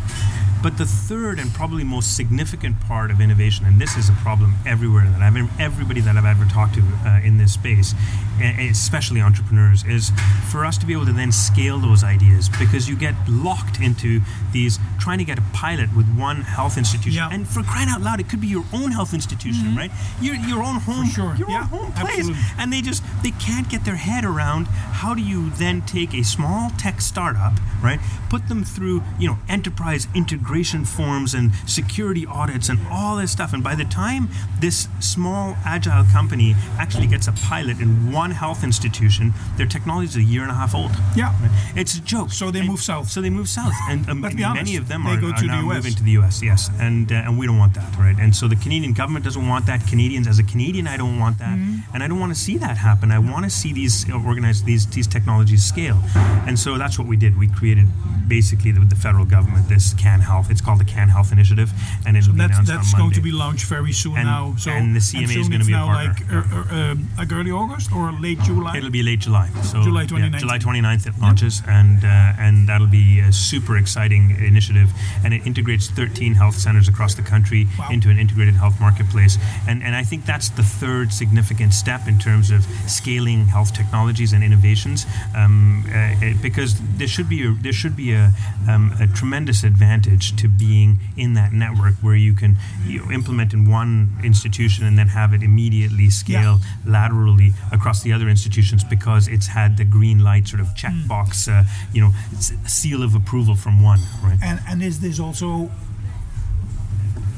But 0.62 0.78
the 0.78 0.86
third 0.86 1.38
and 1.38 1.52
probably 1.54 1.84
most 1.84 2.16
significant 2.16 2.80
part 2.80 3.10
of 3.10 3.20
innovation, 3.20 3.66
and 3.66 3.80
this 3.80 3.96
is 3.96 4.08
a 4.08 4.12
problem 4.14 4.54
everywhere 4.66 5.08
that 5.10 5.20
I've 5.22 5.36
everybody 5.60 6.00
that 6.00 6.16
I've 6.16 6.24
ever 6.24 6.44
talked 6.46 6.74
to 6.74 6.82
uh, 7.04 7.20
in 7.22 7.38
this 7.38 7.52
space, 7.52 7.94
especially 8.40 9.20
entrepreneurs, 9.20 9.84
is 9.84 10.10
for 10.50 10.64
us 10.64 10.76
to 10.78 10.86
be 10.86 10.92
able 10.92 11.06
to 11.06 11.12
then 11.12 11.30
scale 11.32 11.78
those 11.78 12.02
ideas 12.02 12.48
because 12.48 12.88
you 12.88 12.96
get 12.96 13.14
locked 13.28 13.80
into 13.80 14.20
these 14.52 14.78
trying 14.98 15.18
to 15.18 15.24
get 15.24 15.38
a 15.38 15.42
pilot 15.52 15.94
with 15.94 16.06
one 16.16 16.40
health 16.42 16.76
institution, 16.78 17.12
Yeah. 17.18 17.28
and 17.30 17.46
for 17.46 17.62
crying 17.62 17.88
out 17.88 18.00
loud, 18.00 18.18
it 18.20 18.28
could 18.28 18.40
be 18.40 18.46
your 18.48 18.64
own 18.72 18.90
health 18.92 19.14
institution, 19.14 19.76
right? 19.76 19.90
Your 20.20 20.34
your 20.34 20.62
own 20.62 20.76
home, 20.76 21.06
sure. 21.08 21.34
your 21.36 21.48
Yeah, 21.50 21.60
own 21.60 21.66
home 21.68 21.92
place, 21.92 22.18
absolutely. 22.18 22.42
and 22.58 22.72
they 22.72 22.80
just 22.82 23.02
they 23.22 23.30
can't 23.32 23.68
get 23.68 23.84
their 23.84 23.96
head 23.96 24.24
around 24.24 24.66
how 24.66 25.14
do 25.14 25.22
you 25.22 25.50
then 25.50 25.82
take 25.82 26.14
a 26.14 26.24
small 26.24 26.70
tech 26.78 27.00
startup 27.00 27.52
right 27.82 28.00
put 28.30 28.48
them 28.48 28.64
through 28.64 29.02
you 29.18 29.28
know 29.28 29.38
enterprise 29.48 30.08
integration 30.14 30.55
forms 30.64 31.34
and 31.34 31.52
security 31.66 32.26
audits 32.26 32.68
and 32.68 32.78
all 32.90 33.16
this 33.16 33.32
stuff. 33.32 33.52
And 33.52 33.62
by 33.62 33.74
the 33.74 33.84
time 33.84 34.28
this 34.60 34.88
small 35.00 35.56
agile 35.64 36.04
company 36.12 36.54
actually 36.78 37.06
gets 37.06 37.26
a 37.28 37.32
pilot 37.32 37.80
in 37.80 38.12
one 38.12 38.30
health 38.30 38.64
institution 38.64 39.32
their 39.56 39.66
technology 39.66 40.06
is 40.08 40.16
a 40.16 40.22
year 40.22 40.42
and 40.42 40.50
a 40.50 40.54
half 40.54 40.74
old. 40.74 40.90
Yeah. 41.14 41.32
right? 41.40 41.50
it's 41.76 41.96
a 41.96 42.00
joke. 42.00 42.30
So 42.30 42.50
they 42.50 42.60
And 42.60 42.68
move 42.68 42.80
south. 42.80 43.10
so 43.10 43.20
they 43.20 43.30
move 43.30 43.48
south. 43.48 43.74
And 43.88 44.08
um, 44.08 44.24
honest, 44.24 44.38
many 44.54 44.76
of 44.76 44.88
them 44.88 45.04
they 45.04 45.12
are, 45.12 45.20
go 45.20 45.28
are 45.28 45.34
to 45.34 45.40
the 45.42 45.46
now 45.46 45.68
US. 45.70 45.76
moving 45.76 45.94
to 45.94 46.02
the 46.02 46.10
US 46.12 46.42
yes. 46.42 46.70
And 46.80 47.10
uh, 47.12 47.16
and 47.26 47.38
we 47.38 47.46
don't 47.46 47.58
want 47.58 47.74
that 47.74 47.96
right? 47.98 48.16
And 48.18 48.34
so 48.34 48.48
the 48.48 48.56
Canadian 48.56 48.92
government 48.92 49.24
doesn't 49.24 49.46
want 49.46 49.66
that. 49.66 49.86
Canadians 49.86 50.26
as 50.26 50.38
a 50.38 50.42
Canadian 50.44 50.86
I 50.86 50.96
don't 50.96 51.18
want 51.18 51.38
that. 51.38 51.56
Mm-hmm. 51.58 51.94
and 51.94 52.02
I 52.02 52.08
don't 52.08 52.20
want 52.20 52.32
to 52.34 52.38
see 52.38 52.56
that 52.58 52.76
happen. 52.76 53.10
I 53.10 53.18
want 53.18 53.44
to 53.44 53.50
see 53.50 53.72
these 53.72 54.08
organized 54.12 54.64
these 54.66 54.86
these 54.86 55.06
technologies 55.06 55.64
scale. 55.64 56.00
And 56.46 56.58
so 56.58 56.78
that's 56.78 56.98
what 56.98 57.08
we 57.08 57.16
did. 57.16 57.38
We 57.38 57.48
created 57.48 57.86
basically 58.28 58.72
the, 58.72 58.80
the 58.80 58.96
federal 58.96 59.24
government 59.24 59.68
this 59.68 59.94
Can 59.94 60.20
Health 60.36 60.50
it's 60.50 60.60
called 60.66 60.80
the 60.80 60.84
Can 60.96 61.08
Health 61.08 61.32
Initiative 61.32 61.70
and 62.04 62.16
it'll 62.16 62.32
be 62.32 62.38
That's, 62.38 62.52
announced 62.58 62.72
that's 62.72 62.94
on 62.94 63.00
going 63.00 63.14
to 63.14 63.22
be 63.30 63.32
launched 63.32 63.66
very 63.76 63.92
soon 63.92 64.16
And- 64.16 64.26
now. 64.26 64.54
So 64.58 64.70
and 64.70 64.94
the 64.94 65.00
CMA 65.00 65.36
is 65.42 65.48
gonna 65.48 65.60
it's 65.64 65.66
be 65.66 65.72
a 65.72 65.76
now 65.76 65.86
like, 66.02 66.18
uh, 66.32 66.36
uh, 66.36 66.78
um, 66.92 67.08
like 67.20 67.32
early 67.32 67.50
August 67.62 67.88
or 67.92 68.12
late 68.26 68.40
July. 68.48 68.76
It'll 68.76 68.90
be 68.90 69.02
late 69.02 69.20
July. 69.20 69.48
So 69.70 69.82
July 69.82 70.02
yeah, 70.02 70.08
29th. 70.30 70.38
July 70.44 70.58
29th 70.58 71.06
it 71.06 71.14
launches, 71.20 71.62
and 71.80 72.04
uh, 72.04 72.44
and 72.44 72.68
that'll 72.68 72.86
be 73.04 73.20
a 73.20 73.32
super 73.32 73.76
exciting 73.78 74.24
initiative. 74.52 74.88
And 75.24 75.32
it 75.32 75.46
integrates 75.46 75.88
13 75.88 76.34
health 76.34 76.56
centers 76.56 76.88
across 76.88 77.14
the 77.14 77.22
country 77.22 77.62
Wow. 77.78 77.88
into 77.90 78.08
an 78.10 78.18
integrated 78.18 78.54
health 78.62 78.78
marketplace. 78.80 79.38
And 79.68 79.82
and 79.82 79.94
I 79.96 80.04
think 80.04 80.26
that's 80.26 80.48
the 80.50 80.62
third 80.62 81.12
significant 81.12 81.72
step 81.72 82.02
in 82.08 82.18
terms 82.18 82.50
of 82.50 82.60
scaling 82.86 83.46
health 83.46 83.72
technologies 83.72 84.32
and 84.34 84.42
innovations, 84.44 85.06
um, 85.34 85.84
uh, 85.88 86.26
it- 86.26 86.42
because 86.42 86.70
there 86.98 87.08
should 87.14 87.28
be 87.28 87.40
a, 87.46 87.50
there 87.66 87.72
should 87.82 87.96
be 87.96 88.12
a, 88.12 88.32
um, 88.68 88.92
a 89.00 89.06
tremendous 89.06 89.64
advantage 89.64 90.25
to 90.32 90.48
being 90.48 90.98
in 91.16 91.34
that 91.34 91.52
network 91.52 91.94
where 91.96 92.14
you 92.14 92.34
can 92.34 92.56
you 92.84 93.00
know, 93.04 93.10
implement 93.10 93.52
in 93.52 93.70
one 93.70 94.10
institution 94.24 94.86
and 94.86 94.98
then 94.98 95.08
have 95.08 95.32
it 95.32 95.42
immediately 95.42 96.10
scale 96.10 96.60
laterally 96.84 97.52
across 97.72 98.02
the 98.02 98.12
other 98.12 98.28
institutions 98.28 98.84
because 98.84 99.28
it's 99.28 99.46
had 99.46 99.76
the 99.76 99.84
green 99.84 100.22
light 100.22 100.48
sort 100.48 100.60
of 100.60 100.68
checkbox, 100.68 101.48
uh, 101.48 101.64
you 101.92 102.00
know, 102.00 102.12
it's 102.32 102.50
a 102.50 102.68
seal 102.68 103.02
of 103.02 103.14
approval 103.14 103.56
from 103.56 103.82
one, 103.82 104.00
right? 104.22 104.38
And 104.42 104.60
and 104.68 104.82
is 104.82 105.00
this 105.00 105.20
also 105.20 105.70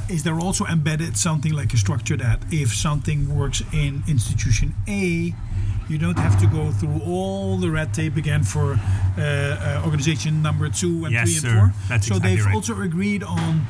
is 0.09 0.23
there 0.23 0.39
also 0.41 0.65
embedded 0.65 1.17
something 1.17 1.53
like 1.53 1.73
a 1.75 1.77
structure 1.77 2.17
that 2.17 2.41
if 2.51 2.75
something 2.75 3.37
works 3.37 3.63
in 3.73 4.03
institution 4.09 4.75
A, 4.89 5.35
you 5.89 5.99
don't 5.99 6.19
have 6.19 6.39
to 6.41 6.47
go 6.47 6.71
through 6.73 7.01
all 7.07 7.57
the 7.57 7.71
red 7.71 7.93
tape 7.95 8.17
again 8.17 8.43
for 8.43 8.73
uh, 9.17 9.21
uh, 9.23 9.83
organization 9.85 10.43
number 10.43 10.69
two 10.69 11.05
and 11.05 11.13
Yes, 11.13 11.25
three 11.25 11.35
and 11.37 11.43
sir. 11.43 11.59
four. 11.59 11.73
That's 11.89 12.07
so 12.07 12.17
exactly 12.17 12.37
they've 12.37 12.47
right. 12.47 12.55
also 12.55 12.81
agreed 12.81 13.23
on 13.23 13.67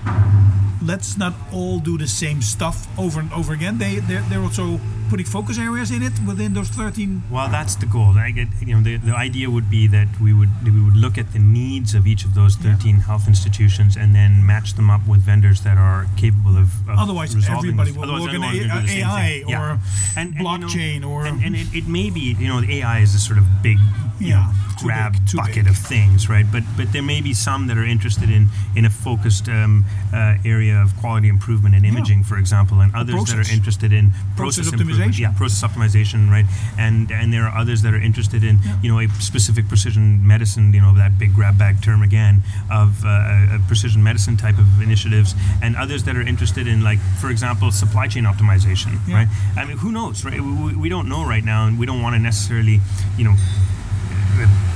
let's 0.82 1.16
not 1.18 1.34
all 1.52 1.78
do 1.80 1.98
the 1.98 2.06
same 2.08 2.40
stuff 2.42 2.87
over 2.98 3.20
and 3.20 3.32
over 3.32 3.52
again. 3.52 3.78
They 3.78 3.96
they're, 4.00 4.22
they're 4.22 4.40
also 4.42 4.80
putting 5.09 5.27
focus 5.27 5.59
areas 5.59 5.91
in 5.91 6.03
it 6.03 6.12
within 6.27 6.55
those 6.55 6.69
13 6.69 7.23
Well, 7.31 7.49
that's 7.49 7.75
the 7.77 7.87
goal. 7.87 8.12
I 8.19 8.31
get, 8.31 8.49
you 8.61 8.75
know, 8.75 8.83
the, 8.83 8.97
the 8.99 9.15
idea 9.15 9.49
would 9.50 9.69
be 9.71 9.87
that 9.88 10.09
we 10.21 10.33
would 10.33 10.50
that 10.65 10.73
we 10.73 10.83
would 10.85 10.97
look 10.97 11.17
at 11.19 11.33
the 11.33 11.38
needs 11.38 11.95
of 11.95 12.07
each 12.07 12.25
of 12.25 12.35
those 12.35 12.57
13 12.57 12.97
health 13.09 13.27
institutions 13.29 13.97
and 13.97 14.15
then 14.15 14.45
match 14.47 14.75
them 14.75 14.91
up 14.91 15.07
with 15.07 15.21
vendors 15.21 15.62
that 15.62 15.77
are 15.79 16.07
capable 16.17 16.57
of, 16.57 16.69
of 16.88 16.99
Otherwise, 16.99 17.35
everybody 17.49 17.91
those. 17.91 17.97
will 17.99 18.05
Otherwise, 18.05 18.23
look 18.23 18.31
at 18.31 18.35
everyone 18.35 18.53
do 18.81 18.83
the 18.83 18.88
same 18.88 19.07
AI 19.07 19.29
thing. 19.41 19.49
Yeah. 19.49 19.62
or 19.62 19.81
And- 20.17 20.29
and, 20.29 20.35
you 20.35 20.43
know, 20.43 20.67
blockchain 20.67 21.05
or- 21.07 21.27
and, 21.27 21.43
and 21.45 21.55
it, 21.57 21.69
it 21.75 21.87
may 21.88 22.11
be 22.11 22.35
you 22.38 22.49
know 22.49 22.61
the 22.61 22.71
AI 22.81 22.99
is 23.00 23.15
a 23.15 23.19
sort 23.19 23.38
of 23.38 23.45
big 23.62 23.79
Yeah, 24.21 24.29
know, 24.29 24.53
grab 24.83 25.12
big, 25.12 25.37
bucket 25.37 25.55
big. 25.65 25.69
of 25.69 25.77
things, 25.77 26.29
right? 26.29 26.47
But 26.50 26.65
but 26.77 26.93
there 26.93 27.03
may 27.05 27.21
be 27.21 27.33
some 27.35 27.69
that 27.69 27.77
are 27.79 27.85
interested 27.85 28.29
in 28.31 28.49
in 28.75 28.85
a 28.85 28.91
focused 28.91 29.49
um, 29.49 29.85
uh, 30.12 30.35
area 30.55 30.77
of 30.83 30.91
quality 30.97 31.29
improvement 31.29 31.75
and 31.77 31.85
imaging, 31.87 32.25
for 32.25 32.37
example, 32.37 32.81
and 32.81 32.91
others 32.95 33.25
that 33.31 33.38
are 33.38 33.53
interested 33.59 33.93
in 33.93 34.11
Process 34.37 34.67
improvement. 34.67 34.98
Optimization. 34.99 35.19
Yeah, 35.21 35.33
process 35.37 35.62
optimization, 35.71 36.31
right? 36.31 36.47
And 36.78 37.11
and 37.11 37.33
there 37.33 37.45
are 37.45 37.57
others 37.57 37.83
that 37.83 37.95
are 37.95 38.00
interested 38.00 38.43
in 38.45 38.59
you 38.83 38.90
know 38.90 38.99
a 39.00 39.09
specific 39.21 39.69
precision 39.69 40.26
medicine, 40.26 40.73
you 40.73 40.81
know 40.81 40.95
that 40.97 41.19
big 41.19 41.35
grab 41.35 41.59
bag 41.59 41.83
term 41.83 42.02
again 42.02 42.43
of 42.71 43.05
uh, 43.05 43.57
a 43.57 43.59
precision 43.67 44.02
medicine 44.02 44.37
type 44.37 44.59
of 44.59 44.67
initiatives, 44.83 45.35
and 45.62 45.76
others 45.76 46.05
that 46.05 46.17
are 46.17 46.23
interested 46.23 46.67
in 46.67 46.83
like 46.83 46.99
for 47.21 47.31
example 47.31 47.71
supply 47.71 48.07
chain 48.09 48.25
optimization, 48.25 48.99
Yeah. 49.07 49.14
right? 49.17 49.28
I 49.57 49.64
mean, 49.64 49.78
who 49.78 49.90
knows, 49.93 50.25
right? 50.25 50.40
We- 50.40 50.75
we 50.78 50.88
don't 50.88 51.09
know 51.09 51.25
right 51.25 51.45
now, 51.45 51.67
and 51.67 51.78
we 51.78 51.87
don't 51.87 52.02
want 52.02 52.14
to 52.14 52.19
necessarily, 52.21 52.81
you 53.17 53.25
know. 53.25 53.35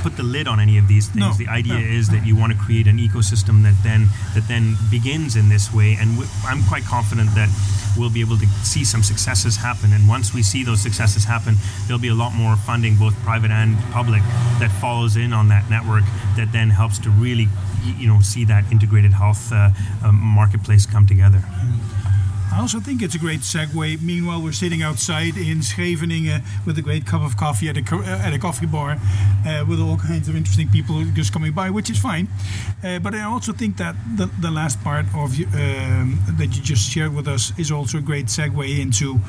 Put 0.03 0.17
the 0.17 0.23
lid 0.23 0.47
on 0.47 0.59
any 0.59 0.77
of 0.77 0.87
these 0.87 1.07
things. 1.07 1.25
No, 1.25 1.33
the 1.33 1.47
idea 1.47 1.79
no. 1.79 1.79
is 1.79 2.09
that 2.09 2.25
you 2.25 2.35
want 2.35 2.51
to 2.51 2.59
create 2.59 2.87
an 2.87 2.97
ecosystem 2.97 3.63
that 3.63 3.75
then 3.83 4.07
that 4.35 4.45
then 4.49 4.75
begins 4.91 5.35
in 5.35 5.47
this 5.47 5.73
way, 5.73 5.95
and 5.99 6.19
w- 6.19 6.29
I'm 6.45 6.61
quite 6.63 6.83
confident 6.83 7.33
that 7.35 7.49
we'll 7.97 8.09
be 8.09 8.21
able 8.21 8.37
to 8.37 8.47
see 8.63 8.83
some 8.83 9.03
successes 9.03 9.55
happen. 9.55 9.93
And 9.93 10.07
once 10.07 10.33
we 10.33 10.43
see 10.43 10.63
those 10.63 10.81
successes 10.81 11.23
happen, 11.23 11.55
there'll 11.85 12.01
be 12.01 12.09
a 12.09 12.15
lot 12.15 12.33
more 12.33 12.55
funding, 12.55 12.95
both 12.95 13.15
private 13.23 13.51
and 13.51 13.77
public, 13.91 14.21
that 14.59 14.71
follows 14.81 15.15
in 15.15 15.31
on 15.31 15.47
that 15.49 15.69
network. 15.69 16.03
That 16.35 16.51
then 16.51 16.69
helps 16.69 16.99
to 16.99 17.09
really, 17.09 17.47
you 17.97 18.07
know, 18.07 18.19
see 18.21 18.45
that 18.45 18.71
integrated 18.71 19.13
health 19.13 19.51
uh, 19.53 19.69
um, 20.03 20.15
marketplace 20.19 20.85
come 20.85 21.05
together. 21.07 21.43
I 22.51 22.59
also 22.59 22.79
think 22.79 23.01
it's 23.01 23.15
a 23.15 23.19
great 23.19 23.41
segue. 23.41 24.01
Meanwhile, 24.01 24.41
we're 24.41 24.51
sitting 24.51 24.81
outside 24.83 25.37
in 25.37 25.61
Scheveningen 25.61 26.41
with 26.65 26.77
a 26.77 26.81
great 26.81 27.05
cup 27.05 27.21
of 27.21 27.35
coffee 27.35 27.69
at 27.69 27.77
a, 27.77 27.95
uh, 27.95 28.27
at 28.27 28.33
a 28.33 28.39
coffee 28.39 28.65
bar 28.65 28.97
uh, 29.45 29.65
with 29.67 29.79
all 29.79 29.97
kinds 29.97 30.29
of 30.29 30.35
interesting 30.35 30.69
people 30.69 31.03
just 31.13 31.33
coming 31.33 31.51
by, 31.51 31.69
which 31.69 31.89
is 31.89 31.97
fine. 31.97 32.27
Uh, 32.83 32.99
but 32.99 33.15
I 33.15 33.23
also 33.23 33.53
think 33.53 33.77
that 33.77 33.95
the, 34.15 34.29
the 34.39 34.51
last 34.51 34.83
part 34.83 35.05
of 35.15 35.33
um, 35.55 36.19
that 36.37 36.55
you 36.55 36.61
just 36.61 36.89
shared 36.91 37.15
with 37.15 37.27
us 37.27 37.57
is 37.57 37.71
also 37.71 37.97
a 37.97 38.01
great 38.01 38.27
segue 38.27 38.79
into 38.79 39.19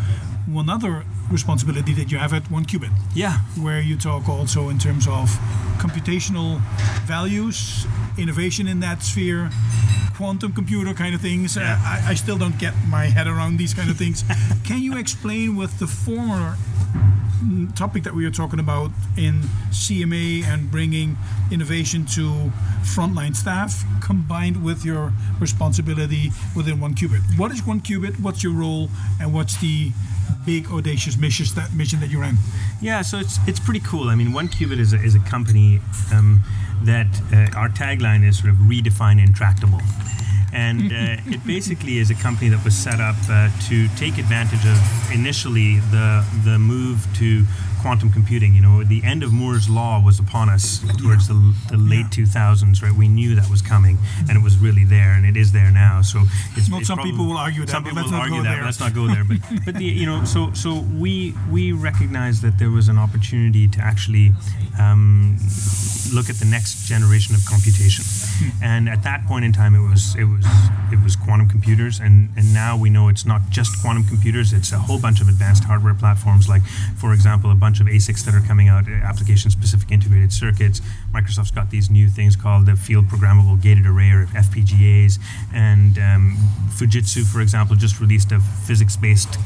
one 0.46 0.68
other 0.68 1.04
responsibility 1.30 1.92
that 1.94 2.10
you 2.12 2.18
have 2.18 2.32
at 2.32 2.44
1QBit, 2.44 2.90
Yeah, 3.14 3.38
where 3.60 3.80
you 3.80 3.96
talk 3.96 4.28
also 4.28 4.68
in 4.68 4.78
terms 4.78 5.06
of 5.06 5.28
computational 5.78 6.60
values, 7.06 7.86
innovation 8.18 8.66
in 8.68 8.80
that 8.80 9.02
sphere, 9.02 9.50
quantum 10.16 10.52
computer 10.52 10.94
kind 10.94 11.14
of 11.14 11.20
things. 11.20 11.56
Uh, 11.56 11.62
I, 11.62 12.02
I 12.10 12.14
still 12.14 12.38
don't 12.38 12.58
get 12.58 12.74
my 12.88 13.06
head 13.06 13.26
around 13.26 13.56
these 13.58 13.74
kind 13.74 13.90
of 13.90 13.96
things. 13.96 14.24
Can 14.64 14.80
you 14.82 14.96
explain 14.96 15.56
with 15.56 15.78
the 15.78 15.86
former 15.86 16.56
topic 17.74 18.02
that 18.04 18.14
we 18.14 18.24
were 18.24 18.30
talking 18.30 18.58
about 18.58 18.90
in 19.16 19.42
CMA 19.70 20.44
and 20.44 20.70
bringing 20.70 21.16
innovation 21.50 22.06
to 22.06 22.52
frontline 22.82 23.34
staff 23.34 23.84
combined 24.00 24.64
with 24.64 24.84
your 24.84 25.12
responsibility 25.40 26.30
within 26.56 26.78
1QBit? 26.78 27.38
What 27.38 27.52
is 27.52 27.66
One 27.66 27.80
Qubit? 27.80 28.20
What's 28.20 28.42
your 28.42 28.52
role? 28.52 28.88
And 29.20 29.34
what's 29.34 29.56
the 29.60 29.92
big 30.46 30.70
audacious 30.70 31.16
mission 31.16 31.46
that 31.54 31.72
mission 31.74 32.00
that 32.00 32.10
you're 32.10 32.24
in? 32.24 32.36
Yeah, 32.80 33.02
so 33.02 33.18
it's 33.18 33.38
it's 33.46 33.60
pretty 33.60 33.80
cool. 33.80 34.08
I 34.08 34.14
mean, 34.14 34.28
1QBit 34.28 34.78
is 34.78 34.92
a, 34.92 35.02
is 35.02 35.14
a 35.14 35.20
company 35.20 35.80
um, 36.12 36.42
that 36.82 37.06
uh, 37.32 37.58
our 37.58 37.68
tagline 37.68 38.26
is 38.26 38.38
sort 38.38 38.50
of 38.50 38.56
redefine 38.56 39.22
intractable. 39.22 39.80
And 40.54 40.92
uh, 40.92 41.34
it 41.34 41.44
basically 41.44 41.98
is 41.98 42.10
a 42.10 42.14
company 42.14 42.48
that 42.50 42.64
was 42.64 42.76
set 42.76 43.00
up 43.00 43.16
uh, 43.28 43.50
to 43.68 43.88
take 43.96 44.18
advantage 44.18 44.64
of 44.64 44.78
initially 45.12 45.80
the 45.90 46.24
the 46.44 46.58
move 46.58 47.06
to 47.18 47.44
quantum 47.84 48.10
computing. 48.10 48.54
You 48.54 48.62
know, 48.62 48.82
the 48.82 49.02
end 49.04 49.22
of 49.22 49.30
Moore's 49.30 49.68
law 49.68 50.00
was 50.02 50.18
upon 50.18 50.48
us 50.48 50.78
towards 50.96 51.28
the, 51.28 51.34
the 51.68 51.76
late 51.76 52.06
2000s, 52.06 52.82
right? 52.82 52.92
We 52.92 53.08
knew 53.08 53.34
that 53.34 53.50
was 53.50 53.60
coming, 53.60 53.98
and 54.26 54.38
it 54.38 54.42
was 54.42 54.56
really 54.56 54.86
there, 54.86 55.12
and 55.12 55.26
it 55.26 55.36
is 55.36 55.52
there 55.52 55.70
now. 55.70 56.00
So 56.00 56.22
it's 56.56 56.70
Not 56.70 56.80
it's 56.80 56.88
some 56.88 56.96
probably- 56.96 57.12
people 57.12 57.26
will 57.26 57.36
argue 57.36 57.60
that, 57.66 57.72
Some 57.72 57.84
people 57.84 57.98
let's 57.98 58.10
will 58.10 58.20
argue 58.20 58.42
that. 58.42 58.56
But 58.60 58.64
let's 58.64 58.80
not 58.80 58.94
go 58.94 59.06
there. 59.06 59.22
But 59.24 59.36
but 59.66 59.74
the 59.74 59.84
you 59.84 60.06
know 60.06 60.24
so 60.24 60.50
so 60.54 60.80
we 60.98 61.34
we 61.50 61.72
recognize 61.72 62.40
that 62.40 62.58
there 62.58 62.70
was 62.70 62.88
an 62.88 62.96
opportunity 62.98 63.68
to 63.68 63.80
actually 63.80 64.32
um, 64.80 65.36
look 66.14 66.30
at 66.30 66.36
the 66.36 66.46
next 66.46 66.86
generation 66.88 67.34
of 67.34 67.44
computation, 67.44 68.04
and 68.62 68.88
at 68.88 69.02
that 69.02 69.26
point 69.26 69.44
in 69.44 69.52
time, 69.52 69.74
it 69.74 69.84
was 69.86 70.16
it 70.16 70.24
was 70.24 70.46
it 70.94 71.02
was 71.02 71.16
quantum 71.16 71.48
computers, 71.48 71.98
and 71.98 72.30
and 72.36 72.54
now 72.54 72.76
we 72.76 72.88
know 72.88 73.08
it's 73.08 73.26
not 73.26 73.42
just 73.50 73.70
quantum 73.82 74.04
computers. 74.04 74.52
It's 74.52 74.72
a 74.72 74.78
whole 74.78 75.00
bunch 75.00 75.20
of 75.20 75.28
advanced 75.28 75.64
hardware 75.64 75.94
platforms, 75.94 76.48
like 76.48 76.62
for 76.96 77.12
example, 77.12 77.50
a 77.50 77.54
bunch 77.54 77.80
of 77.80 77.86
ASICs 77.86 78.24
that 78.24 78.34
are 78.34 78.40
coming 78.40 78.68
out, 78.68 78.88
uh, 78.88 78.92
application-specific 78.92 79.90
integrated 79.90 80.32
circuits. 80.32 80.80
Microsoft's 81.12 81.50
got 81.50 81.70
these 81.70 81.90
new 81.90 82.08
things 82.08 82.36
called 82.36 82.66
the 82.66 82.76
field 82.76 83.06
programmable 83.08 83.60
gated 83.60 83.86
array 83.86 84.10
or 84.10 84.26
FPGAs, 84.26 85.18
and 85.52 85.98
um, 85.98 86.36
Fujitsu, 86.70 87.26
for 87.26 87.40
example, 87.40 87.74
just 87.76 88.00
released 88.00 88.30
a 88.32 88.40
physics-based 88.40 89.36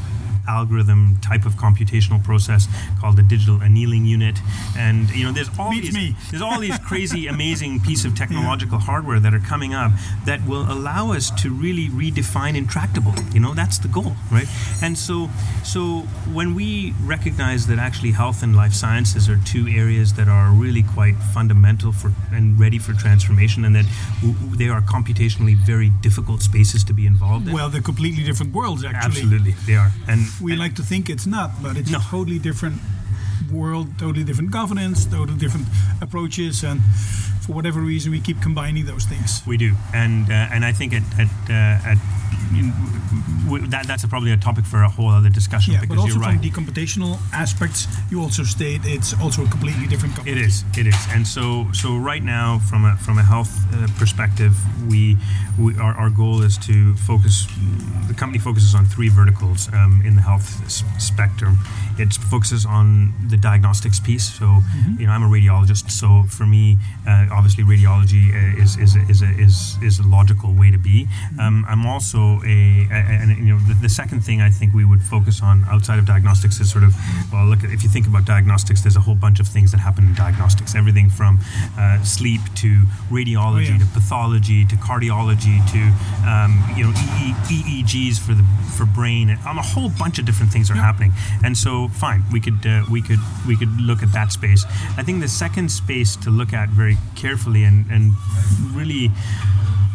algorithm 0.49 1.19
type 1.21 1.45
of 1.45 1.55
computational 1.55 2.23
process 2.25 2.67
called 3.01 3.17
the 3.17 3.23
digital 3.23 3.61
annealing 3.63 4.05
unit. 4.05 4.39
And 4.77 5.11
you 5.11 5.25
know, 5.25 5.33
there's 5.33 5.51
all 5.59 5.71
Beats 5.71 5.89
these 5.89 5.95
me. 5.95 6.17
there's 6.31 6.43
all 6.43 6.59
these 6.59 6.79
crazy, 6.79 7.27
amazing 7.37 7.81
piece 7.81 8.05
of 8.05 8.17
technological 8.17 8.79
hardware 8.79 9.21
that 9.21 9.35
are 9.35 9.41
coming 9.41 9.75
up 9.75 9.93
that 10.25 10.45
will 10.47 10.71
allow 10.71 11.13
us 11.13 11.31
to 11.43 11.51
really 11.51 11.89
redefine 11.89 12.57
intractable. 12.57 13.15
You 13.33 13.41
know, 13.41 13.55
that's 13.55 13.79
the 13.79 13.89
goal, 13.89 14.15
right? 14.33 14.49
And 14.83 14.97
so, 14.97 15.29
so 15.65 16.01
when 16.33 16.55
we 16.55 16.95
recognize 17.05 17.67
that 17.67 17.79
actually 17.79 18.13
health 18.13 18.43
and 18.43 18.57
life 18.57 18.73
sciences 18.73 19.29
are 19.29 19.39
two 19.45 19.69
areas 19.69 20.15
that 20.15 20.29
are 20.29 20.51
really 20.51 20.83
quite 20.83 21.17
fundamental 21.35 21.93
for 21.93 22.13
and 22.33 22.59
ready 22.59 22.79
for 22.79 22.93
transformation, 22.95 23.65
and 23.65 23.75
that 23.75 23.87
w- 24.23 24.57
they 24.57 24.69
are 24.69 24.81
computationally 24.81 25.57
very 25.57 25.91
difficult 26.01 26.43
spaces 26.43 26.85
to 26.85 26.93
be 26.93 27.07
involved 27.07 27.49
in. 27.49 27.55
Well, 27.55 27.69
they're 27.69 27.83
completely 27.83 28.25
different 28.25 28.55
worlds, 28.55 28.85
actually. 28.85 29.23
Absolutely, 29.23 29.53
they 29.67 29.75
are. 29.75 29.91
And 30.07 30.21
We 30.41 30.57
like 30.57 30.75
to 30.77 30.83
think 30.83 31.09
it's 31.11 31.27
not, 31.27 31.51
but 31.63 31.77
it's 31.77 31.91
No. 31.91 31.99
a 31.99 32.03
totally 32.03 32.39
different 32.39 32.81
world, 33.51 33.89
totally 33.99 34.25
different 34.25 34.51
governance, 34.51 35.05
totally 35.07 35.39
different 35.39 35.67
approaches, 36.01 36.63
and 36.65 36.81
for 37.49 37.55
whatever 37.57 37.81
reason, 37.81 38.13
we 38.13 38.21
keep 38.21 38.43
combining 38.43 38.85
those 38.87 39.07
things. 39.09 39.41
We 39.47 39.57
do, 39.57 39.73
and 39.95 40.29
uh, 40.29 40.53
and 40.55 40.65
I 40.69 40.73
think 40.77 40.93
at 40.93 41.03
at, 41.19 41.29
uh, 41.49 41.91
at 41.93 41.99
you 42.53 42.63
know, 42.63 43.67
that 43.73 43.87
that's 43.87 44.05
probably 44.07 44.33
a 44.33 44.37
topic 44.37 44.65
for 44.67 44.83
a 44.83 44.89
whole 44.89 45.09
other 45.09 45.31
discussion 45.31 45.73
Yeah, 45.75 45.81
because 45.81 45.97
but 45.97 46.03
also 46.03 46.15
you're 46.15 46.23
from 46.23 46.33
right. 46.37 46.43
the 46.43 46.51
computational 46.51 47.17
aspects, 47.33 47.87
you 48.11 48.21
also 48.21 48.43
state 48.45 48.81
it's 48.85 49.13
also 49.21 49.45
a 49.45 49.49
completely 49.49 49.87
different 49.87 50.13
It 50.15 50.17
company. 50.19 50.41
is, 50.47 50.65
it 50.77 50.87
is, 50.87 51.01
and 51.15 51.27
so 51.27 51.67
so 51.73 51.97
right 51.97 52.23
now, 52.23 52.59
from 52.71 52.85
a 52.85 52.97
from 52.97 53.19
a 53.19 53.23
health 53.25 53.53
uh, 53.73 53.87
perspective, 53.99 54.53
we, 54.91 55.17
we 55.59 55.77
our, 55.79 55.95
our 55.95 56.11
goal 56.11 56.43
is 56.45 56.59
to 56.69 56.95
focus. 56.97 57.47
The 58.09 58.15
company 58.15 58.39
focuses 58.39 58.75
on 58.75 58.85
three 58.87 59.09
verticals 59.11 59.69
um, 59.73 60.03
in 60.05 60.15
the 60.17 60.23
health 60.23 60.49
s- 60.65 60.85
spectrum. 60.99 61.59
It 61.99 62.15
focuses 62.15 62.65
on 62.65 63.13
the 63.29 63.37
diagnostics 63.37 64.01
piece. 64.01 64.27
So, 64.39 64.47
Mm-hmm. 64.59 65.01
you 65.01 65.07
know, 65.07 65.13
I'm 65.13 65.23
a 65.23 65.29
radiologist, 65.29 65.91
so 65.91 66.25
for 66.29 66.47
me, 66.47 66.79
uh, 67.07 67.27
obviously, 67.39 67.65
radiology 67.65 68.25
uh, 68.35 68.63
is 68.63 68.77
is 68.77 68.97
a, 68.97 69.03
is 69.13 69.23
a, 69.23 69.31
is 69.47 69.77
is 69.83 69.99
a 69.99 70.07
logical 70.19 70.53
way 70.55 70.71
to 70.71 70.79
be. 70.79 70.99
Mm-hmm. 71.05 71.41
Um, 71.41 71.57
I'm 71.69 71.87
also 71.87 72.41
a, 72.45 72.89
and 72.91 73.29
you 73.39 73.55
know 73.55 73.61
the, 73.69 73.75
the 73.75 73.89
second 73.89 74.21
thing 74.27 74.41
I 74.41 74.51
think 74.51 74.75
we 74.75 74.85
would 74.85 75.03
focus 75.03 75.43
on 75.43 75.65
outside 75.69 75.99
of 75.99 76.07
diagnostics 76.07 76.61
is 76.61 76.71
sort 76.71 76.85
of 76.85 76.93
well, 77.33 77.47
look 77.47 77.63
if 77.65 77.83
you 77.83 77.89
think 77.89 78.07
about 78.07 78.25
diagnostics, 78.25 78.83
there's 78.83 78.97
a 78.97 79.01
whole 79.01 79.15
bunch 79.27 79.41
of 79.41 79.47
things 79.49 79.71
that 79.73 79.79
happen 79.79 80.05
in 80.05 80.15
diagnostics. 80.15 80.75
Everything 80.75 81.09
from 81.11 81.39
uh, 81.79 82.03
sleep 82.03 82.41
to 82.57 82.83
radiology 83.11 83.59
Oh, 83.59 83.61
yeah. 83.61 83.79
to 83.79 83.87
pathology 83.87 84.65
to 84.67 84.77
cardiology 84.77 85.59
to 85.73 85.81
um, 86.29 86.53
you 86.77 86.85
know 86.85 86.91
EE, 86.91 87.35
EEGs 87.83 88.19
for 88.19 88.35
the 88.35 88.45
for 88.77 88.85
brain. 88.85 89.31
And, 89.31 89.39
um, 89.47 89.59
a 89.59 89.63
whole 89.63 89.91
bunch 89.99 90.19
of 90.19 90.25
different 90.27 90.53
things 90.53 90.71
are 90.71 90.75
happening. 90.75 91.13
And 91.45 91.57
so 91.57 91.89
fine, 91.89 92.23
we 92.33 92.41
could 92.41 92.65
uh, 92.67 92.85
we 92.91 93.03
could 93.03 93.21
we 93.47 93.57
could 93.57 93.81
look 93.81 94.03
at 94.03 94.13
that 94.13 94.33
space. 94.33 94.65
I 94.97 95.03
think 95.03 95.21
the 95.21 95.29
second 95.29 95.71
space 95.71 96.17
to 96.17 96.31
look 96.31 96.53
at 96.53 96.69
very 96.69 96.97
carefully 97.15 97.28
and 97.65 97.91
and 97.91 98.13
really 98.73 99.11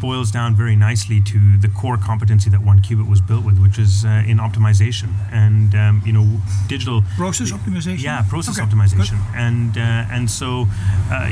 boils 0.04 0.30
down 0.32 0.54
very 0.64 0.76
nicely 0.76 1.20
to 1.22 1.40
the 1.64 1.70
core 1.80 1.98
competency 1.98 2.50
that 2.50 2.60
1QBit 2.72 3.08
was 3.10 3.22
built 3.30 3.44
with, 3.48 3.58
which 3.66 3.80
is 3.80 4.04
uh, 4.04 4.10
in 4.32 4.38
optimization 4.48 5.10
and 5.32 5.74
um, 5.84 6.02
you 6.06 6.12
know 6.18 6.28
digital 6.68 7.00
Process 7.16 7.52
optimization? 7.54 8.04
yeah, 8.04 8.22
process 8.36 8.60
Okay, 8.60 8.68
optimization, 8.68 9.18
and 9.48 9.78
uh, 9.78 10.16
and 10.16 10.30
so 10.30 10.66
uh, 11.10 11.30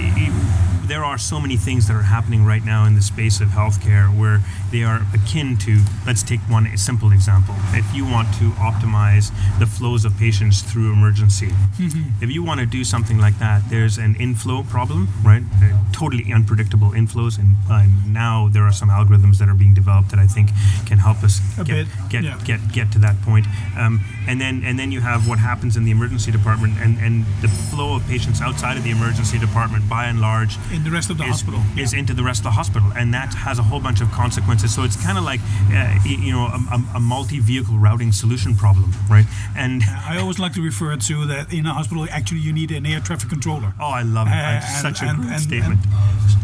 there 0.92 1.04
are 1.04 1.18
so 1.18 1.40
many 1.40 1.58
things 1.58 1.88
that 1.88 1.96
are 1.96 2.08
happening 2.18 2.44
right 2.46 2.64
now 2.66 2.86
in 2.86 2.96
the 2.96 3.02
space 3.02 3.40
of 3.42 3.50
healthcare 3.50 4.08
where 4.22 4.40
they 4.72 4.84
are 4.84 5.02
akin 5.14 5.58
to. 5.58 5.74
Let's 6.08 6.24
take 6.24 6.40
one 6.58 6.66
simple 6.78 7.12
example. 7.12 7.56
If 7.82 7.86
you 7.96 8.06
want 8.06 8.28
to 8.40 8.52
optimize 8.70 9.32
the 9.60 9.66
flows 9.66 10.06
of 10.06 10.12
patients 10.18 10.62
through 10.70 10.92
emergency, 10.94 11.50
Mm-hmm. 11.82 12.24
if 12.24 12.30
you 12.30 12.44
want 12.44 12.60
to 12.60 12.66
do 12.66 12.84
something 12.84 13.18
like 13.26 13.38
that, 13.40 13.62
there's 13.70 13.98
an 13.98 14.16
inflow 14.16 14.64
problem, 14.64 15.08
right? 15.24 15.44
Uh, 15.64 15.78
totally 15.92 16.32
unpredictable 16.34 16.92
inflows, 16.92 17.40
and 17.40 17.56
uh, 17.70 17.86
now 18.08 18.50
there 18.62 18.70
are 18.70 18.72
some 18.84 18.90
algorithms 18.90 19.40
that 19.40 19.50
are 19.50 19.56
being 19.56 19.74
developed 19.74 20.10
that 20.12 20.20
I 20.20 20.28
think 20.28 20.50
can 20.86 21.00
help 21.00 21.24
us 21.24 21.42
A 21.58 21.64
get 21.64 21.74
bit, 21.74 21.88
get 22.10 22.24
yeah. 22.24 22.38
get 22.46 22.60
get 22.72 22.92
to 22.92 23.00
that 23.00 23.20
point. 23.24 23.48
Um, 23.76 24.02
and 24.28 24.40
then 24.40 24.64
and 24.64 24.78
then 24.78 24.92
you 24.92 25.02
have 25.02 25.28
what 25.28 25.40
happens 25.40 25.76
in 25.78 25.84
the 25.84 25.90
emergency 25.92 26.32
department 26.32 26.74
and, 26.84 27.00
and 27.00 27.26
the 27.42 27.48
flow 27.48 27.96
of 27.96 28.06
patients 28.06 28.40
outside 28.40 28.78
of 28.78 28.84
the 28.84 28.92
emergency 28.92 29.40
department 29.40 29.90
by 29.90 30.06
and 30.06 30.22
large 30.22 30.58
In 30.72 30.84
the 30.84 30.92
rest 30.92 31.10
of 31.10 31.18
the 31.18 31.24
is, 31.24 31.30
hospital. 31.42 31.62
is 31.76 31.94
into 31.94 32.14
the 32.14 32.24
rest 32.24 32.42
of 32.42 32.44
the 32.44 32.52
hospital 32.62 32.88
and 32.96 33.12
that 33.16 33.34
has 33.34 33.58
a 33.58 33.64
whole 33.64 33.80
bunch 33.80 34.00
of 34.02 34.12
consequences 34.12 34.70
so 34.76 34.84
it's 34.84 35.00
kind 35.04 35.18
of 35.18 35.24
like 35.24 35.42
uh, 35.72 35.98
you 36.06 36.32
know 36.32 36.46
a, 36.76 36.78
a, 36.98 37.00
multi-vehicle 37.00 37.78
routing 37.80 38.12
solution 38.12 38.54
problem 38.56 38.92
right 39.10 39.26
and 39.58 39.82
I 40.12 40.20
always 40.22 40.38
like 40.38 40.54
to 40.54 40.62
refer 40.62 40.96
to 40.96 41.26
that 41.28 41.52
in 41.52 41.66
a 41.66 41.74
hospital, 41.74 42.06
actually, 42.12 42.42
you 42.42 42.54
need 42.54 42.70
an 42.72 42.86
air 42.86 43.00
traffic 43.00 43.30
controller. 43.30 43.74
oh 43.80 43.92
I 44.02 44.04
love 44.04 44.28
it 44.28 44.32
Uh, 44.32 44.62
and- 44.62 44.64
such 44.88 45.02
a 45.02 45.06
and- 45.10 45.18
great 45.22 45.32
and- 45.34 45.42
statement 45.50 45.80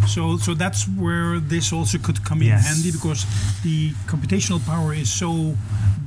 so, 0.07 0.37
so 0.37 0.53
that's 0.53 0.85
where 0.87 1.39
this 1.39 1.71
also 1.73 1.97
could 1.97 2.23
come 2.23 2.41
in 2.41 2.47
Yes. 2.47 2.65
handy 2.67 2.91
because 2.91 3.25
the 3.63 3.91
computational 4.07 4.59
power 4.65 4.93
is 4.93 5.09
so 5.11 5.55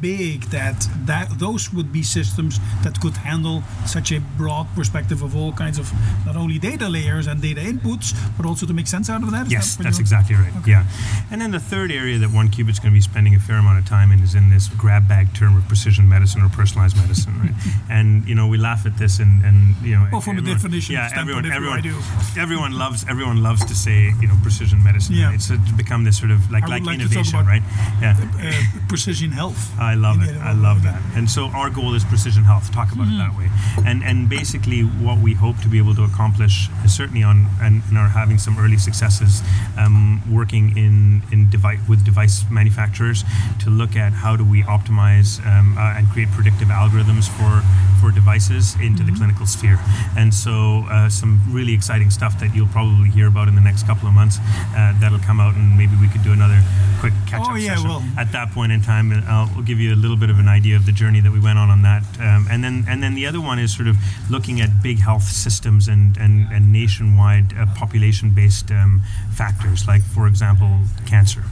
big 0.00 0.44
that 0.50 0.88
that 1.04 1.28
those 1.38 1.70
would 1.74 1.92
be 1.92 2.02
systems 2.02 2.58
that 2.82 2.98
could 3.02 3.14
handle 3.18 3.62
such 3.84 4.12
a 4.12 4.20
broad 4.38 4.66
perspective 4.74 5.20
of 5.22 5.36
all 5.36 5.52
kinds 5.52 5.78
of 5.78 5.92
not 6.24 6.36
only 6.36 6.58
data 6.58 6.88
layers 6.88 7.26
and 7.26 7.42
data 7.42 7.60
inputs, 7.60 8.14
but 8.36 8.46
also 8.46 8.64
to 8.66 8.72
make 8.72 8.86
sense 8.86 9.10
out 9.10 9.22
of 9.22 9.30
that. 9.30 9.46
Is 9.46 9.52
Yes, 9.52 9.76
that 9.76 9.82
that's 9.84 9.98
you- 9.98 10.02
exactly 10.02 10.36
right. 10.36 10.54
Okay. 10.60 10.70
Yeah. 10.70 10.84
And 11.30 11.40
then 11.42 11.50
the 11.50 11.60
third 11.60 11.90
area 11.92 12.16
that 12.18 12.30
1QBit's 12.30 12.78
going 12.78 12.92
to 12.94 12.96
be 12.96 13.00
spending 13.12 13.34
a 13.34 13.38
fair 13.38 13.56
amount 13.56 13.78
of 13.78 13.84
time 13.86 14.10
in 14.12 14.20
is 14.22 14.34
in 14.34 14.48
this 14.48 14.68
grab 14.68 15.06
bag 15.06 15.34
term 15.34 15.54
of 15.56 15.68
precision 15.68 16.08
medicine 16.08 16.40
or 16.42 16.48
personalized 16.48 16.96
medicine, 16.96 17.34
right? 17.38 17.54
and 17.90 18.26
you 18.26 18.34
know 18.34 18.46
we 18.48 18.56
laugh 18.56 18.86
at 18.86 18.96
this 18.96 19.18
and, 19.18 19.44
and 19.44 19.76
you 19.82 19.96
know 19.98 20.08
Well, 20.10 20.22
from 20.22 20.36
a 20.36 20.38
everyone- 20.40 20.56
definition 20.62 20.94
yeah, 20.94 21.08
standpoint, 21.08 21.44
everyone 21.46 21.78
everyone 21.78 21.78
I 21.78 22.32
do. 22.34 22.40
everyone 22.40 22.72
loves 22.72 23.04
everyone 23.12 23.42
loves 23.42 23.62
to 23.66 23.74
say 23.74 23.89
you 23.92 24.28
know 24.28 24.36
precision 24.42 24.82
medicine. 24.82 25.14
Yeah. 25.14 25.32
It's 25.32 25.50
uh, 25.50 25.56
become 25.76 26.04
this 26.04 26.18
sort 26.18 26.30
of 26.30 26.50
like 26.50 26.68
like, 26.68 26.84
like 26.84 27.00
innovation, 27.00 27.46
right? 27.46 27.62
Yeah. 28.00 28.16
Uh, 28.40 28.52
precision 28.88 29.30
health. 29.30 29.70
I 29.78 29.94
love 29.94 30.22
it. 30.22 30.36
I 30.36 30.52
love 30.52 30.82
that. 30.82 31.00
And 31.14 31.30
so 31.30 31.46
our 31.46 31.70
goal 31.70 31.94
is 31.94 32.04
precision 32.04 32.44
health. 32.44 32.72
Talk 32.72 32.92
about 32.92 33.08
it 33.08 33.18
that 33.18 33.36
way. 33.36 33.48
And 33.86 34.02
and 34.02 34.28
basically 34.28 34.82
what 34.82 35.18
we 35.18 35.34
hope 35.34 35.58
to 35.60 35.68
be 35.68 35.78
able 35.78 35.94
to 35.94 36.04
accomplish, 36.04 36.68
is 36.84 36.94
certainly 36.94 37.22
on 37.22 37.46
and, 37.60 37.82
and 37.88 37.98
are 37.98 38.08
having 38.08 38.38
some 38.38 38.58
early 38.58 38.78
successes, 38.78 39.42
um, 39.78 40.22
working 40.30 40.76
in 40.76 41.22
in 41.32 41.50
device 41.50 41.80
with 41.88 42.04
device 42.04 42.44
manufacturers 42.50 43.24
to 43.60 43.70
look 43.70 43.96
at 43.96 44.12
how 44.12 44.36
do 44.36 44.44
we 44.44 44.62
optimize 44.62 45.44
um, 45.46 45.76
uh, 45.78 45.96
and 45.96 46.08
create 46.08 46.30
predictive 46.30 46.68
algorithms 46.68 47.28
for 47.28 47.62
for 48.00 48.10
devices 48.10 48.74
into 48.80 49.02
the 49.04 49.12
clinical 49.12 49.46
sphere. 49.46 49.78
And 50.16 50.32
so 50.32 50.84
uh, 50.90 51.08
some 51.08 51.40
really 51.50 51.74
exciting 51.74 52.10
stuff 52.10 52.38
that 52.40 52.54
you'll 52.54 52.68
probably 52.68 53.10
hear 53.10 53.28
about 53.28 53.48
in 53.48 53.54
the 53.54 53.60
next 53.60 53.86
couple 53.86 54.08
of 54.08 54.14
months 54.14 54.38
uh, 54.76 54.94
that'll 55.00 55.18
come 55.20 55.38
out, 55.40 55.54
and 55.54 55.76
maybe 55.76 55.92
we 56.00 56.08
could 56.08 56.22
do 56.24 56.32
another 56.32 56.60
quick 57.00 57.12
catch 57.26 57.42
up 57.42 57.50
Oh, 57.50 57.54
yeah, 57.56 57.74
session 57.76 57.88
well- 57.88 58.02
at 58.18 58.32
that 58.32 58.50
point 58.52 58.72
in 58.72 58.80
time. 58.82 59.12
and 59.12 59.24
I'll, 59.26 59.48
give 59.60 59.78
you 59.78 59.92
a 59.94 60.00
little 60.04 60.16
bit 60.16 60.30
of 60.30 60.38
an 60.38 60.48
idea 60.48 60.74
of 60.74 60.86
the 60.86 60.92
journey 60.92 61.20
that 61.20 61.30
we 61.30 61.38
went 61.38 61.58
on 61.58 61.68
on 61.70 61.82
that. 61.82 62.02
Um, 62.18 62.46
and 62.50 62.64
then 62.64 62.84
and 62.88 63.02
then 63.02 63.14
the 63.14 63.26
other 63.26 63.40
one 63.40 63.58
is 63.58 63.76
sort 63.76 63.88
of 63.88 63.96
looking 64.30 64.60
at 64.62 64.82
big 64.82 64.98
health 64.98 65.24
systems 65.24 65.86
and 65.86 66.16
and, 66.16 66.50
and 66.50 66.72
nationwide 66.72 67.52
uh, 67.56 67.66
population 67.76 68.30
based 68.30 68.70
um, 68.70 69.02
factors, 69.32 69.86
like 69.86 70.02
for 70.02 70.26
example 70.26 70.70
cancer, 71.06 71.44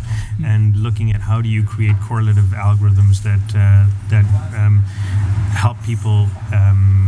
and 0.43 0.75
looking 0.77 1.13
at 1.13 1.21
how 1.21 1.43
do 1.43 1.49
you 1.51 1.63
create 1.63 1.97
correlative 2.01 2.47
algorithms 2.57 3.23
that 3.23 3.45
uh, 3.55 3.87
that 4.09 4.25
um, 4.57 4.79
help 5.53 5.77
people. 5.85 6.29
Um, 6.53 7.08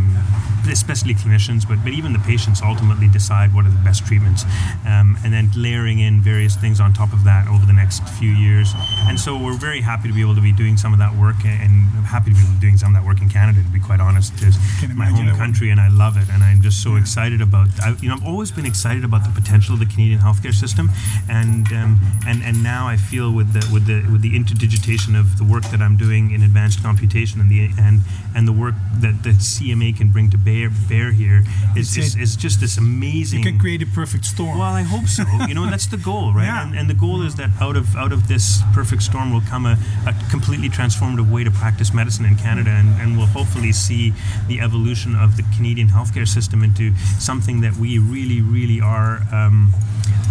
especially 0.70 1.14
clinicians, 1.14 1.68
but, 1.68 1.78
but 1.82 1.92
even 1.92 2.12
the 2.12 2.18
patients 2.20 2.62
ultimately 2.62 3.08
decide 3.08 3.54
what 3.54 3.66
are 3.66 3.70
the 3.70 3.84
best 3.84 4.06
treatments. 4.06 4.44
Um, 4.86 5.18
and 5.24 5.32
then 5.32 5.50
layering 5.56 5.98
in 5.98 6.20
various 6.20 6.56
things 6.56 6.80
on 6.80 6.92
top 6.92 7.12
of 7.12 7.24
that 7.24 7.48
over 7.48 7.66
the 7.66 7.72
next 7.72 8.06
few 8.18 8.30
years. 8.30 8.72
And 9.08 9.18
so 9.18 9.36
we're 9.36 9.58
very 9.58 9.80
happy 9.80 10.08
to 10.08 10.14
be 10.14 10.20
able 10.20 10.34
to 10.34 10.40
be 10.40 10.52
doing 10.52 10.76
some 10.76 10.92
of 10.92 10.98
that 10.98 11.14
work 11.14 11.36
and 11.44 11.88
happy 12.04 12.30
to 12.30 12.36
be 12.36 12.42
able 12.42 12.50
to 12.50 12.60
be 12.60 12.60
doing 12.60 12.76
some 12.76 12.94
of 12.94 13.00
that 13.00 13.06
work 13.06 13.20
in 13.20 13.28
Canada, 13.28 13.62
to 13.62 13.68
be 13.68 13.80
quite 13.80 14.00
honest. 14.00 14.32
It's 14.42 14.58
my 14.94 15.06
home 15.06 15.26
that 15.26 15.32
one. 15.32 15.38
country 15.38 15.70
and 15.70 15.80
I 15.80 15.88
love 15.88 16.16
it. 16.16 16.28
And 16.30 16.42
I'm 16.42 16.62
just 16.62 16.82
so 16.82 16.96
excited 16.96 17.40
about, 17.40 17.68
I, 17.82 17.96
you 18.00 18.08
know, 18.08 18.16
I've 18.16 18.26
always 18.26 18.50
been 18.50 18.66
excited 18.66 19.04
about 19.04 19.24
the 19.24 19.30
potential 19.30 19.74
of 19.74 19.80
the 19.80 19.86
Canadian 19.86 20.20
healthcare 20.20 20.54
system. 20.54 20.90
And, 21.28 21.72
um, 21.72 22.00
and, 22.26 22.42
and 22.42 22.62
now 22.62 22.86
I 22.86 22.96
feel 22.96 23.32
with 23.32 23.52
the, 23.52 23.66
with 23.72 23.86
the, 23.86 24.02
with 24.10 24.22
the 24.22 24.34
interdigitation 24.34 25.18
of 25.18 25.38
the 25.38 25.44
work 25.44 25.64
that 25.70 25.80
I'm 25.80 25.96
doing 25.96 26.32
in 26.32 26.42
advanced 26.42 26.82
computation 26.82 27.40
and 27.40 27.50
the, 27.50 27.70
and, 27.78 28.00
and 28.34 28.46
the 28.46 28.52
work 28.52 28.74
that 29.00 29.22
the 29.22 29.30
CMA 29.30 29.96
can 29.96 30.10
bring 30.10 30.30
to 30.30 30.38
bear 30.38 30.59
bear, 30.68 30.70
bear 30.88 31.12
here 31.12 31.42
is, 31.76 31.96
is, 31.96 32.16
is 32.16 32.36
just 32.36 32.60
this 32.60 32.76
amazing. 32.76 33.40
You 33.40 33.50
can 33.50 33.58
create 33.58 33.82
a 33.82 33.86
perfect 33.86 34.24
storm. 34.24 34.58
Well, 34.58 34.72
I 34.72 34.82
hope 34.82 35.06
so. 35.06 35.24
you 35.48 35.54
know, 35.54 35.66
that's 35.66 35.86
the 35.86 35.96
goal, 35.96 36.32
right? 36.32 36.44
Yeah. 36.44 36.66
And, 36.66 36.76
and 36.76 36.90
the 36.90 36.94
goal 36.94 37.22
is 37.22 37.36
that 37.36 37.50
out 37.60 37.76
of 37.76 37.96
out 37.96 38.12
of 38.12 38.28
this 38.28 38.60
perfect 38.72 39.02
storm 39.02 39.32
will 39.32 39.42
come 39.42 39.66
a, 39.66 39.78
a 40.06 40.14
completely 40.30 40.68
transformative 40.68 41.30
way 41.30 41.44
to 41.44 41.50
practice 41.50 41.94
medicine 41.94 42.24
in 42.24 42.36
Canada, 42.36 42.70
and, 42.70 43.00
and 43.00 43.16
we'll 43.16 43.26
hopefully 43.26 43.72
see 43.72 44.12
the 44.48 44.60
evolution 44.60 45.14
of 45.14 45.36
the 45.36 45.44
Canadian 45.56 45.88
healthcare 45.88 46.28
system 46.28 46.62
into 46.62 46.94
something 47.18 47.60
that 47.60 47.76
we 47.76 47.98
really, 47.98 48.40
really 48.40 48.80
are 48.80 49.22
um, 49.32 49.72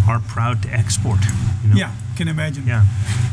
are 0.07 0.19
proud 0.19 0.61
to 0.63 0.69
export. 0.69 1.19
You 1.63 1.69
know? 1.69 1.75
yeah, 1.75 1.95
can 2.17 2.27
imagine. 2.27 2.67
Yeah. 2.67 2.85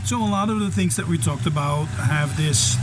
So 0.04 0.22
a 0.22 0.30
lot 0.30 0.48
of 0.50 0.61
the 0.61 0.70
things 0.70 0.96
that 0.96 1.09
we 1.09 1.18
talked 1.18 1.46
about 1.46 1.87
have 1.87 2.37
this 2.37 2.76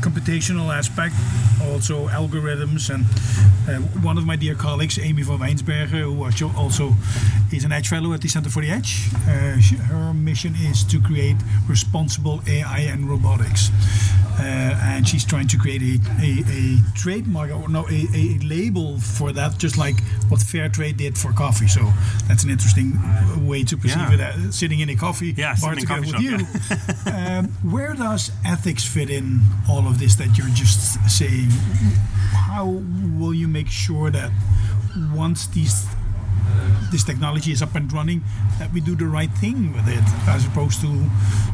computational 0.00 0.74
aspect, 0.74 1.14
also 1.62 2.08
algorithms, 2.08 2.88
and 2.92 3.04
uh, 3.68 3.80
one 4.00 4.16
of 4.18 4.24
my 4.24 4.36
dear 4.36 4.54
colleagues, 4.54 4.98
Aimee 4.98 5.22
van 5.22 5.38
Wynsberghe, 5.38 5.88
who 5.88 6.24
also 6.56 6.94
is 7.52 7.64
an 7.64 7.72
Edge 7.72 7.88
Fellow 7.88 8.12
at 8.12 8.20
the 8.20 8.28
Center 8.28 8.50
for 8.50 8.62
the 8.62 8.70
Edge, 8.70 9.08
uh, 9.28 9.58
she, 9.58 9.76
her 9.76 10.12
mission 10.14 10.54
is 10.56 10.84
to 10.84 11.00
create 11.00 11.36
responsible 11.68 12.40
AI 12.46 12.80
and 12.80 13.08
robotics. 13.08 13.70
Uh, 14.40 14.78
and 14.82 15.08
she's 15.08 15.24
trying 15.24 15.48
to 15.48 15.58
create 15.58 15.82
a, 15.82 15.98
a, 16.22 16.44
a 16.48 16.76
trademark 16.94 17.50
or 17.50 17.68
no 17.68 17.84
a, 17.88 18.06
a 18.14 18.38
label 18.44 18.96
for 19.00 19.32
that, 19.32 19.58
just 19.58 19.76
like 19.76 20.00
what 20.28 20.40
Fair 20.40 20.68
Trade 20.68 20.96
did 20.96 21.18
for 21.18 21.32
coffee. 21.32 21.66
So 21.66 21.80
that's 22.28 22.44
an 22.44 22.50
interesting 22.50 22.92
way 23.48 23.64
to 23.64 23.76
perceive 23.76 23.98
Yeah. 23.98 24.14
it. 24.14 24.20
Uh, 24.20 24.52
sitting 24.52 24.78
in 24.78 24.90
a 24.90 24.94
coffee 24.94 25.34
Yeah, 25.36 25.56
bar 25.60 25.74
sitting 25.74 25.88
in 25.90 26.04
a 26.04 26.06
together 26.06 26.36
with 26.36 26.46
coffee 26.70 27.10
you. 27.10 27.12
um, 27.12 27.46
where 27.72 27.94
does 27.94 28.30
ethics 28.44 28.84
fit 28.84 29.10
in 29.10 29.40
all 29.68 29.87
of 29.88 29.98
this 29.98 30.16
that 30.16 30.36
you're 30.36 30.48
just 30.48 30.98
saying? 31.10 31.50
How 32.32 32.66
will 33.18 33.34
you 33.34 33.48
make 33.48 33.68
sure 33.68 34.10
that 34.10 34.30
once 35.14 35.46
these 35.48 35.86
this 36.90 37.04
technology 37.04 37.52
is 37.52 37.60
up 37.62 37.74
and 37.74 37.92
running, 37.92 38.22
that 38.58 38.72
we 38.72 38.80
do 38.80 38.96
the 38.96 39.04
right 39.04 39.30
thing 39.30 39.72
with 39.74 39.86
it, 39.88 40.02
as 40.26 40.46
opposed 40.46 40.80
to 40.80 41.06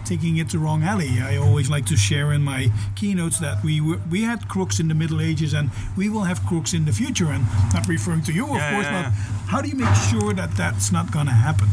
taking 0.04 0.36
it 0.36 0.50
the 0.50 0.58
wrong 0.58 0.84
alley. 0.84 1.20
I 1.20 1.36
always 1.36 1.68
like 1.68 1.86
to 1.86 1.96
share 1.96 2.32
in 2.32 2.42
my 2.42 2.70
keynotes 2.94 3.40
that 3.40 3.62
we 3.64 3.80
were, 3.80 3.98
we 4.10 4.22
had 4.22 4.48
crooks 4.48 4.78
in 4.78 4.86
the 4.86 4.94
Middle 4.94 5.20
Ages, 5.20 5.52
and 5.52 5.70
we 5.96 6.08
will 6.08 6.22
have 6.22 6.46
crooks 6.46 6.72
in 6.72 6.84
the 6.84 6.92
future. 6.92 7.26
And 7.26 7.44
not 7.72 7.88
referring 7.88 8.22
to 8.22 8.32
you, 8.32 8.44
of 8.46 8.54
Yeah, 8.56 8.72
course, 8.74 8.86
yeah, 8.86 9.02
but 9.02 9.12
yeah. 9.12 9.43
How 9.54 9.62
do 9.62 9.68
you 9.68 9.76
make 9.76 9.94
sure 10.10 10.32
that 10.32 10.50
that's 10.56 10.90
not 10.90 11.12
going 11.12 11.26
to 11.26 11.32
happen? 11.32 11.68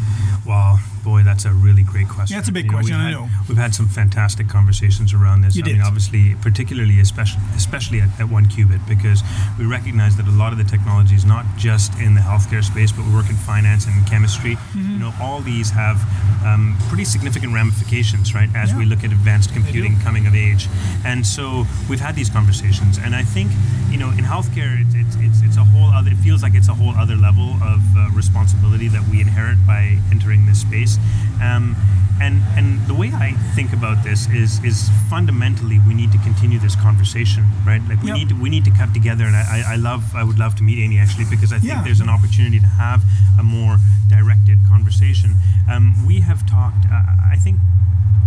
Well, 0.45 0.79
boy, 1.03 1.23
that's 1.23 1.45
a 1.45 1.51
really 1.51 1.81
great 1.81 2.07
question. 2.09 2.35
Yeah, 2.35 2.39
it's 2.41 2.49
a 2.49 2.51
big 2.51 2.65
You 2.65 2.71
know, 2.71 2.77
question, 2.77 2.95
We've 2.95 3.01
I 3.01 3.09
had, 3.09 3.13
know. 3.17 3.29
We've 3.49 3.57
had 3.57 3.73
some 3.73 3.87
fantastic 3.87 4.47
conversations 4.47 5.15
around 5.15 5.41
this. 5.41 5.55
You 5.55 5.63
I 5.63 5.65
did. 5.65 5.73
mean, 5.77 5.81
obviously, 5.81 6.35
particularly, 6.43 6.99
especially, 6.99 7.41
especially 7.55 8.01
at, 8.01 8.09
at 8.21 8.27
1QBit, 8.27 8.87
because 8.87 9.23
we 9.57 9.65
recognize 9.65 10.15
that 10.17 10.27
a 10.27 10.31
lot 10.31 10.51
of 10.51 10.59
the 10.59 10.63
technology 10.63 11.15
is 11.15 11.25
not 11.25 11.43
just 11.57 11.97
in 11.99 12.13
the 12.13 12.21
healthcare 12.21 12.63
space, 12.63 12.91
but 12.91 13.03
we 13.03 13.15
work 13.15 13.31
in 13.31 13.35
finance 13.35 13.87
and 13.87 13.97
in 13.97 14.03
chemistry. 14.05 14.57
Mm-hmm. 14.57 14.91
You 14.91 14.99
know, 14.99 15.13
all 15.19 15.41
these 15.41 15.71
have 15.71 15.97
um, 16.45 16.77
pretty 16.87 17.05
significant 17.05 17.51
ramifications, 17.51 18.35
right? 18.35 18.49
As 18.55 18.75
we 18.75 18.85
look 18.85 19.03
at 19.03 19.11
advanced 19.11 19.53
computing 19.53 19.99
coming 20.01 20.27
of 20.27 20.35
age, 20.35 20.67
and 21.03 21.25
so 21.25 21.65
we've 21.89 21.99
had 21.99 22.13
these 22.15 22.29
conversations, 22.29 22.99
and 22.99 23.15
I 23.15 23.23
think 23.23 23.49
you 23.91 23.97
know, 23.97 24.09
in 24.09 24.23
healthcare, 24.23 24.79
it's 24.79 24.95
it's 24.95 25.15
it's, 25.19 25.41
it's 25.41 25.57
a 25.57 25.63
whole 25.63 25.89
other. 25.89 26.00
Feels 26.23 26.43
like 26.43 26.53
it's 26.53 26.69
a 26.69 26.73
whole 26.73 26.91
other 26.95 27.15
level 27.15 27.49
of 27.63 27.81
uh, 27.97 28.09
responsibility 28.13 28.87
that 28.89 29.03
we 29.09 29.21
inherit 29.21 29.57
by 29.65 29.97
entering 30.11 30.45
this 30.45 30.61
space. 30.61 30.97
Um, 31.41 31.75
and 32.21 32.43
and 32.55 32.79
the 32.87 32.93
way 32.93 33.09
I 33.11 33.31
think 33.55 33.73
about 33.73 34.03
this 34.03 34.29
is 34.29 34.63
is 34.63 34.89
fundamentally 35.09 35.79
we 35.87 35.95
need 35.95 36.11
to 36.11 36.19
continue 36.19 36.59
this 36.59 36.75
conversation, 36.75 37.43
right? 37.65 37.81
Like 37.89 38.01
we 38.03 38.09
Yep. 38.09 38.17
need 38.17 38.29
to 38.29 38.35
we 38.35 38.49
need 38.49 38.65
to 38.65 38.71
come 38.71 38.93
together. 38.93 39.25
And 39.25 39.35
I, 39.35 39.43
I 39.57 39.73
I 39.73 39.75
love 39.77 40.03
I 40.15 40.23
would 40.23 40.37
love 40.37 40.53
to 40.57 40.63
meet 40.63 40.77
Amy 40.77 40.99
actually 40.99 41.25
because 41.25 41.51
I 41.51 41.57
think 41.57 41.73
Yeah. 41.73 41.81
there's 41.83 42.01
an 42.01 42.09
opportunity 42.09 42.59
to 42.59 42.67
have 42.67 43.01
a 43.39 43.43
more 43.43 43.77
directed 44.07 44.59
conversation. 44.69 45.35
Um, 45.71 46.05
we 46.05 46.19
have 46.21 46.45
talked. 46.45 46.85
Uh, 46.85 47.01
I 47.33 47.37
think. 47.43 47.57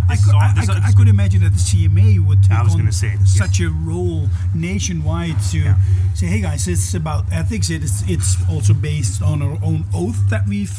I 0.08 0.16
could, 0.16 0.34
all- 0.34 0.40
I, 0.40 0.54
I, 0.68 0.88
I 0.88 0.92
could 0.92 1.08
imagine 1.08 1.40
that 1.42 1.52
the 1.52 1.58
CMA 1.58 2.24
would 2.26 2.42
take 2.42 2.52
I 2.58 2.62
was 2.62 2.74
on 2.74 2.90
say, 2.92 3.14
yeah. 3.18 3.24
such 3.24 3.60
a 3.60 3.68
role 3.68 4.28
nationwide 4.54 5.36
to 5.50 5.58
Yeah. 5.58 5.76
say, 6.14 6.26
"Hey 6.26 6.40
guys, 6.40 6.68
it's 6.68 6.94
about 6.94 7.24
ethics. 7.32 7.70
It 7.70 7.82
is, 7.82 8.02
it's 8.08 8.36
also 8.48 8.74
based 8.74 9.22
on 9.22 9.42
our 9.42 9.58
own 9.62 9.84
oath 9.94 10.18
that 10.30 10.46
we've 10.46 10.72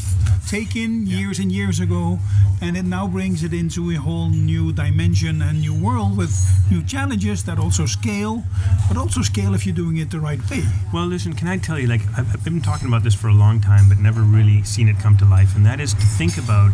taken 0.47 1.07
years 1.07 1.39
and 1.39 1.51
years 1.51 1.79
ago, 1.79 2.19
and 2.61 2.77
it 2.77 2.85
now 2.85 3.07
brings 3.07 3.43
it 3.43 3.53
into 3.53 3.89
a 3.91 3.95
whole 3.95 4.29
new 4.29 4.71
dimension 4.71 5.41
and 5.41 5.61
new 5.61 5.73
world 5.73 6.15
with 6.17 6.33
new 6.69 6.83
challenges 6.83 7.43
that 7.45 7.57
also 7.57 7.85
scale, 7.85 8.43
but 8.87 8.97
also 8.97 9.21
scale 9.21 9.53
if 9.55 9.65
you're 9.65 9.75
doing 9.75 9.97
it 9.97 10.11
the 10.11 10.19
right 10.19 10.39
way." 10.49 10.63
Well, 10.93 11.07
listen, 11.07 11.33
can 11.33 11.47
I 11.47 11.57
tell 11.57 11.79
you, 11.79 11.87
like, 11.87 12.01
I've, 12.17 12.31
I've 12.33 12.43
been 12.43 12.61
talking 12.61 12.87
about 12.87 13.03
this 13.03 13.15
for 13.15 13.27
a 13.27 13.33
long 13.33 13.59
time, 13.59 13.89
but 13.89 13.97
never 13.99 14.21
really 14.21 14.63
seen 14.63 14.87
it 14.87 14.99
come 14.99 15.17
to 15.17 15.25
life, 15.25 15.55
and 15.55 15.65
that 15.65 15.79
is 15.79 15.93
to 15.93 16.05
think 16.17 16.37
about 16.37 16.71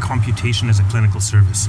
computation 0.00 0.68
as 0.68 0.78
a 0.80 0.82
clinical 0.84 1.20
service. 1.20 1.68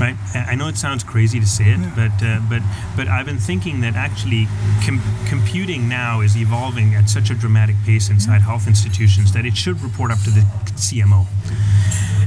Right? 0.00 0.16
I 0.34 0.52
I 0.52 0.54
know 0.54 0.68
it 0.68 0.78
sounds 0.78 1.04
crazy 1.04 1.40
to 1.40 1.46
say 1.46 1.64
it, 1.76 1.80
but 1.94 2.22
uh, 2.24 2.40
but 2.48 2.62
but 2.96 3.08
I've 3.08 3.26
been 3.26 3.38
thinking 3.38 3.80
that 3.82 3.96
actually 3.96 4.48
com- 4.86 5.02
computing 5.28 5.88
now 5.88 6.20
is 6.22 6.36
evolving 6.36 6.94
at 6.94 7.08
such 7.10 7.30
a 7.30 7.34
dramatic 7.34 7.76
pace 7.84 8.08
inside 8.08 8.40
health 8.40 8.66
institutions 8.66 9.32
that 9.32 9.44
it 9.44 9.56
should 9.56 9.80
report 9.82 10.10
up 10.10 10.20
to 10.24 10.30
the 10.30 10.40
CMO. 10.76 11.26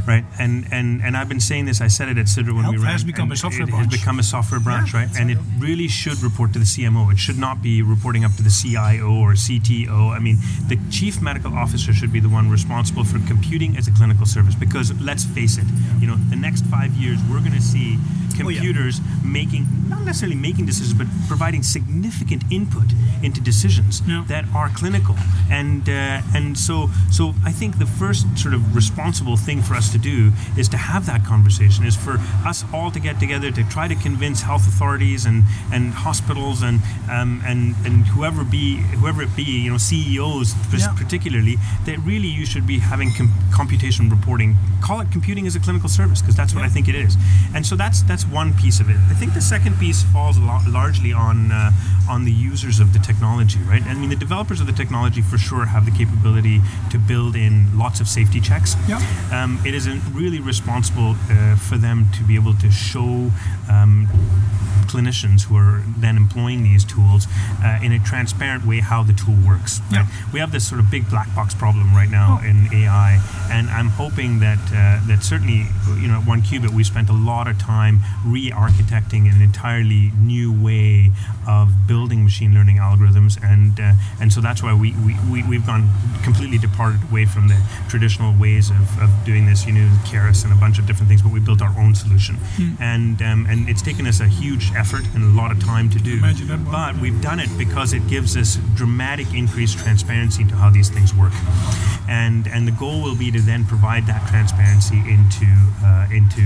Right, 0.06 0.26
and 0.38 0.68
and 0.72 1.02
and 1.02 1.16
I've 1.16 1.30
been 1.30 1.40
saying 1.40 1.66
this. 1.66 1.80
I 1.80 1.88
said 1.88 2.10
it 2.10 2.18
at 2.18 2.26
Sidra 2.26 2.54
when 2.54 2.68
we 2.70 2.78
ran. 2.78 2.92
has 2.92 3.04
become 3.06 3.32
a 3.32 3.38
software 3.38 3.64
it, 3.64 3.70
branch. 3.70 3.92
Has 3.92 4.02
become 4.02 4.20
a 4.20 4.24
software 4.24 4.60
branch, 4.60 4.94
Yeah, 4.94 5.00
right? 5.02 5.10
And 5.18 5.32
it 5.32 5.38
really 5.60 5.88
should 5.88 6.22
report 6.22 6.52
to 6.54 6.60
the 6.60 6.66
CMO. 6.66 7.12
It 7.12 7.18
should 7.18 7.38
not 7.38 7.62
be 7.62 7.82
reporting 7.82 8.26
up 8.26 8.34
to 8.36 8.44
the 8.44 8.50
CIO 8.50 9.14
or 9.14 9.34
CTO. 9.34 10.12
I 10.12 10.20
mean, 10.20 10.38
the 10.68 10.78
chief 10.92 11.22
medical 11.22 11.54
officer 11.54 11.94
should 11.94 12.12
be 12.12 12.20
the 12.20 12.30
one 12.30 12.50
responsible 12.50 13.06
for 13.06 13.20
computing 13.28 13.78
as 13.78 13.88
a 13.88 13.92
clinical 13.92 14.26
service. 14.26 14.56
Because 14.56 14.92
let's 15.00 15.24
face 15.24 15.58
it, 15.58 15.66
you 16.00 16.08
know, 16.08 16.16
the 16.30 16.36
next 16.36 16.66
five 16.66 16.92
years 16.96 17.20
we're 17.30 17.40
going 17.40 17.54
to 17.54 17.62
see 17.62 17.98
Oh, 18.36 18.50
yeah. 18.50 18.60
computers 18.60 19.00
making 19.24 19.66
not 19.90 20.04
necessarily 20.06 20.36
making 20.38 20.66
decisions, 20.66 20.94
but 20.94 21.08
providing 21.28 21.64
significant 21.64 22.44
input 22.52 22.88
into 23.22 23.40
decisions 23.42 24.02
Yeah. 24.08 24.24
that 24.28 24.46
are 24.56 24.70
clinical. 24.70 25.16
And 25.50 25.88
uh, 25.88 26.22
and 26.38 26.58
so 26.58 26.90
so 27.12 27.34
I 27.46 27.52
think 27.52 27.78
the 27.80 27.86
first 27.86 28.26
sort 28.38 28.54
of 28.54 28.62
responsible 28.76 29.38
thing 29.38 29.62
for 29.62 29.76
us 29.76 29.92
to 29.92 29.98
do 29.98 30.32
is 30.58 30.68
to 30.70 30.78
have 30.78 31.06
that 31.06 31.24
conversation. 31.26 31.86
Is 31.86 31.96
for 31.96 32.18
us 32.46 32.66
all 32.74 32.92
to 32.92 33.00
get 33.00 33.20
together 33.20 33.52
to 33.52 33.64
try 33.70 33.88
to 33.88 33.96
convince 33.96 34.42
health 34.42 34.68
authorities 34.68 35.26
and 35.26 35.44
and 35.72 35.94
hospitals 35.94 36.62
and 36.64 36.80
um, 37.10 37.42
and 37.46 37.76
and 37.86 38.06
whoever 38.08 38.44
be 38.44 38.78
whoever 39.00 39.22
it 39.22 39.36
be, 39.36 39.44
you 39.44 39.70
know, 39.72 39.78
CEOs 39.78 40.56
Yeah. 40.74 40.94
particularly, 40.98 41.58
that 41.86 41.98
really 42.00 42.28
you 42.40 42.46
should 42.46 42.66
be 42.66 42.80
having 42.80 43.12
com- 43.14 43.32
computation 43.52 44.10
reporting. 44.10 44.56
Call 44.82 45.02
it 45.02 45.12
computing 45.12 45.46
as 45.48 45.56
a 45.56 45.60
clinical 45.60 45.90
service 45.90 46.22
because 46.22 46.36
that's 46.36 46.54
what. 46.56 46.64
I 46.64 46.70
think 46.70 46.88
it 46.88 46.96
is. 46.96 47.18
And 47.54 47.66
so 47.66 47.76
that's 47.76 48.04
that's 48.04 48.23
one 48.26 48.54
piece 48.54 48.80
of 48.80 48.90
it. 48.90 48.98
I 49.10 49.14
think 49.14 49.34
the 49.34 49.42
second 49.42 49.78
piece 49.80 50.04
falls 50.04 50.38
a 50.38 50.42
lot, 50.42 50.66
largely 50.68 51.14
on 51.14 51.52
uh, 51.52 51.72
on 52.10 52.26
the 52.26 52.32
users 52.32 52.80
of 52.80 52.92
the 52.94 53.00
technology, 53.00 53.60
right? 53.64 53.82
I 53.84 53.94
mean, 53.94 54.10
the 54.10 54.16
developers 54.16 54.60
of 54.60 54.68
the 54.68 54.74
technology 54.74 55.22
for 55.22 55.38
sure 55.38 55.66
have 55.66 55.86
the 55.86 55.92
capability 55.92 56.60
to 56.92 56.98
build 56.98 57.36
in 57.36 57.78
lots 57.78 58.00
of 58.00 58.08
safety 58.08 58.40
checks. 58.42 58.76
Yeah. 58.88 59.00
Um, 59.32 59.60
it 59.66 59.74
is 59.74 59.88
uh, 59.88 59.98
really 60.12 60.40
responsible 60.40 61.16
uh, 61.30 61.56
for 61.56 61.78
them 61.78 62.08
to 62.18 62.24
be 62.24 62.36
able 62.36 62.54
to 62.56 62.70
show 62.72 63.32
um, 63.70 64.08
clinicians 64.88 65.44
who 65.44 65.56
are 65.56 65.82
then 65.98 66.18
employing 66.18 66.62
these 66.64 66.84
tools 66.86 67.26
uh, 67.64 67.80
in 67.82 67.92
a 67.92 68.00
transparent 68.00 68.66
way 68.66 68.80
how 68.80 69.02
the 69.04 69.14
tool 69.14 69.36
works. 69.48 69.80
Yeah. 69.92 70.00
Right? 70.02 70.10
We 70.34 70.40
have 70.40 70.52
this 70.52 70.68
sort 70.68 70.80
of 70.80 70.92
big 70.92 71.10
black 71.10 71.34
box 71.36 71.54
problem 71.56 71.94
right 71.96 72.10
now 72.10 72.40
Oh. 72.42 72.46
in 72.46 72.72
AI, 72.74 73.20
and 73.52 73.70
I'm 73.70 73.90
hoping 73.90 74.40
that 74.40 74.60
uh, 74.72 75.06
that 75.08 75.24
certainly 75.24 75.68
you 76.00 76.08
know 76.08 76.20
at 76.20 76.26
1QBit 76.28 76.70
we 76.70 76.84
spent 76.84 77.10
a 77.10 77.14
lot 77.14 77.48
of 77.48 77.58
time 77.60 78.00
re-architecting 78.26 79.34
an 79.34 79.42
entirely 79.42 80.12
new 80.18 80.52
way 80.52 81.12
of 81.48 81.88
building 81.88 82.24
machine 82.24 82.54
learning 82.54 82.78
algorithms, 82.78 83.42
and 83.44 83.80
uh, 83.80 83.94
and 84.22 84.32
so 84.32 84.42
that's 84.42 84.64
why 84.64 84.74
we, 84.74 84.94
we, 85.06 85.16
we 85.32 85.44
we've 85.48 85.66
gone 85.66 85.90
completely 86.24 86.58
departed 86.58 87.02
away 87.10 87.26
from 87.26 87.48
the 87.48 87.62
traditional 87.90 88.34
ways 88.40 88.70
of, 88.70 89.02
of 89.02 89.10
doing 89.26 89.46
this. 89.46 89.66
You 89.66 89.74
know, 89.74 89.90
Keras 90.06 90.44
and 90.44 90.54
a 90.54 90.56
bunch 90.56 90.80
of 90.80 90.88
different 90.88 91.10
things, 91.10 91.22
but 91.22 91.32
we 91.32 91.40
built 91.40 91.62
our 91.62 91.78
own 91.78 91.96
solution, 91.96 92.38
and 92.80 93.22
um, 93.22 93.46
and 93.50 93.68
it's 93.70 93.82
taken 93.82 94.08
us 94.08 94.20
a 94.20 94.28
huge 94.28 94.72
effort 94.76 95.04
and 95.14 95.24
a 95.24 95.42
lot 95.42 95.52
of 95.52 95.64
time 95.64 95.90
to 95.90 96.00
do. 96.00 96.18
Imagine 96.18 96.48
that. 96.48 96.72
But 96.72 97.02
we've 97.02 97.22
done 97.22 97.40
it 97.40 97.50
because 97.58 97.94
it 97.94 98.08
gives 98.08 98.38
us 98.38 98.58
dramatic 98.76 99.34
increased 99.34 99.78
transparency 99.80 100.44
to 100.46 100.56
how 100.56 100.70
these 100.70 100.90
things 100.90 101.14
work, 101.14 101.34
and 102.08 102.48
and 102.48 102.68
the 102.68 102.72
goal 102.72 103.02
will 103.02 103.16
be 103.18 103.32
to 103.32 103.42
then 103.42 103.66
provide 103.66 104.08
that 104.08 104.28
transparency 104.30 104.98
into 104.98 105.48
uh, 105.84 106.08
into 106.12 106.46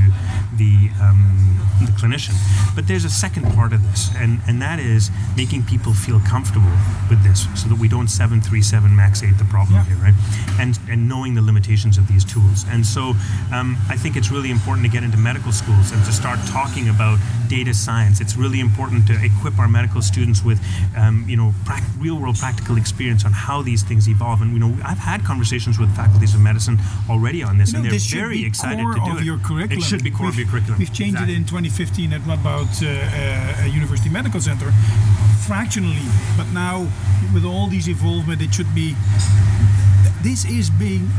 the 0.56 0.90
um, 1.02 1.57
the 1.86 1.92
clinician. 1.94 2.36
But 2.76 2.88
there's 2.88 3.06
a 3.06 3.10
second 3.10 3.54
part 3.54 3.74
of 3.74 3.82
this, 3.92 4.10
and 4.16 4.40
and 4.48 4.62
that 4.62 4.80
is 4.80 5.10
making 5.36 5.64
people 5.64 5.94
feel 5.94 6.20
comfortable 6.22 6.72
with 7.10 7.24
this, 7.24 7.48
so 7.56 7.68
that 7.70 7.78
we 7.78 7.88
don't 7.88 8.08
seven 8.10 8.42
three 8.42 8.62
seven 8.62 8.96
max 8.96 9.24
eight 9.24 9.38
the 9.38 9.46
problem 9.46 9.76
Yeah. 9.76 9.86
here, 9.86 9.98
right? 9.98 10.14
And 10.60 10.78
and 10.90 11.08
knowing 11.08 11.34
the 11.36 11.42
limitations 11.42 11.98
of 11.98 12.08
these 12.08 12.24
tools, 12.24 12.66
and 12.70 12.86
so 12.86 13.16
um, 13.54 13.78
I 13.90 13.96
think 13.98 14.16
it's 14.16 14.32
really 14.32 14.52
important 14.52 14.86
to 14.86 14.92
get 14.92 15.04
into 15.04 15.18
medical 15.18 15.52
schools 15.52 15.92
and 15.92 16.04
to 16.06 16.12
start 16.12 16.40
talking 16.48 16.90
about 16.90 17.20
data 17.48 17.74
science. 17.74 18.20
It's 18.22 18.36
really 18.36 18.60
important 18.60 19.08
to 19.08 19.14
equip 19.24 19.58
our 19.60 19.68
medical 19.70 20.02
students 20.02 20.44
with, 20.44 20.60
um, 20.98 21.24
you 21.28 21.38
know, 21.38 21.54
prac- 21.66 21.84
real 21.98 22.20
world 22.20 22.38
practical 22.38 22.76
experience 22.78 23.24
on 23.26 23.32
how 23.32 23.62
these 23.62 23.84
things 23.84 24.08
evolve. 24.10 24.42
And 24.42 24.52
you 24.54 24.60
know, 24.60 24.76
I've 24.84 24.98
had 24.98 25.24
conversations 25.24 25.80
with 25.80 25.96
faculties 25.96 26.34
of 26.36 26.42
medicine 26.42 26.78
already 27.10 27.44
on 27.44 27.58
this, 27.58 27.70
You 27.70 27.74
know, 27.74 27.78
and 27.80 27.86
they're 27.86 27.92
this 27.94 28.08
very 28.12 28.44
excited 28.44 28.84
to 28.84 29.02
do 29.12 29.18
it. 29.20 29.24
your 29.24 29.38
curriculum. 29.40 29.80
It 29.84 29.86
should 29.86 30.04
be 30.04 30.12
core 30.12 30.26
we've, 30.28 30.34
of 30.34 30.40
your 30.40 30.48
curriculum. 30.48 30.80
We've 30.80 30.94
changed 30.94 31.16
Exactly. 31.16 31.34
it 31.34 31.38
in 31.38 31.46
2015 31.48 32.12
at 32.12 32.22
Radboud 32.22 32.68
uh, 32.84 33.64
uh, 33.64 33.66
University 33.66 34.10
Medical 34.10 34.42
Center 34.42 34.70
fractionally, 35.48 36.04
but 36.36 36.46
now 36.52 36.86
with 37.34 37.46
all 37.46 37.68
these 37.68 37.88
involvement, 37.88 38.42
it 38.42 38.54
should 38.54 38.74
be. 38.76 38.96
This 40.22 40.44
is 40.44 40.70
being 40.70 41.10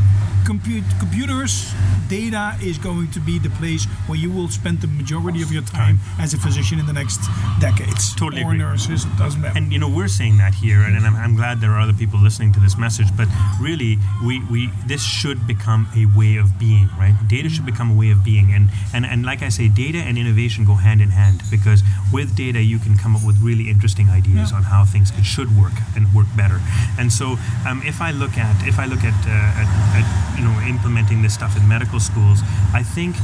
compute, 0.49 0.85
computers. 0.99 1.75
Data 2.09 2.57
is 2.63 2.79
going 2.79 3.11
to 3.11 3.21
be 3.21 3.39
the 3.39 3.51
place 3.61 3.85
where 4.09 4.17
you 4.17 4.31
will 4.33 4.49
spend 4.49 4.81
the 4.81 4.87
majority 4.87 5.43
of 5.43 5.53
your 5.53 5.61
time 5.63 5.99
as 6.19 6.33
a 6.33 6.39
physician 6.39 6.79
in 6.79 6.87
the 6.87 6.93
next 6.95 7.21
decades. 7.61 8.15
Totally 8.17 8.43
or 8.43 8.47
agree. 8.47 8.59
nurses, 8.59 9.05
it 9.05 9.15
doesn't 9.19 9.43
matter. 9.43 9.59
and 9.59 9.71
you 9.71 9.79
know 9.79 9.91
we're 9.91 10.09
saying 10.09 10.39
that 10.39 10.55
here 10.55 10.81
and, 10.81 10.97
and 10.97 11.05
I'm, 11.07 11.15
I'm 11.17 11.37
glad 11.37 11.61
there 11.61 11.73
are 11.73 11.81
other 11.81 11.93
people 11.93 12.19
listening 12.19 12.55
to 12.55 12.61
this 12.61 12.79
message 12.79 13.09
but 13.15 13.29
really 13.61 13.99
we, 14.25 14.43
we 14.51 14.71
this 14.87 15.03
should 15.03 15.47
become 15.47 15.87
a 15.95 16.07
way 16.19 16.37
of 16.37 16.59
being 16.59 16.89
right 16.99 17.15
data 17.29 17.51
should 17.51 17.67
become 17.67 17.91
a 17.91 17.95
way 17.95 18.11
of 18.11 18.25
being 18.25 18.55
and, 18.55 18.71
and 18.95 19.05
and 19.05 19.27
like 19.27 19.43
i 19.43 19.51
say 19.51 19.69
data 19.69 19.99
and 19.99 20.17
innovation 20.17 20.65
go 20.65 20.75
hand 20.75 21.03
in 21.03 21.11
hand 21.11 21.43
because 21.51 21.83
with 22.12 22.35
data 22.37 22.61
you 22.62 22.79
can 22.79 22.97
come 22.97 23.14
up 23.16 23.25
with 23.25 23.37
really 23.42 23.68
interesting 23.71 24.09
ideas 24.09 24.51
Yeah. 24.51 24.57
on 24.59 24.62
how 24.64 24.85
things 24.85 25.11
could, 25.11 25.27
should 25.27 25.57
work 25.57 25.73
and 25.97 26.12
work 26.14 26.27
better 26.37 26.61
and 26.99 27.12
so 27.12 27.37
um, 27.68 27.83
if 27.85 28.01
i 28.01 28.11
look 28.11 28.37
at 28.38 28.57
if 28.66 28.79
i 28.79 28.87
look 28.87 29.05
at, 29.05 29.18
uh, 29.27 29.61
at, 29.62 29.68
at 29.99 30.07
you 30.38 30.44
know 30.44 30.55
implementing 30.66 31.23
this 31.23 31.35
stuff 31.35 31.57
in 31.57 31.66
medical 31.68 32.01
schools 32.01 32.40
i 32.73 32.83
think 32.83 33.16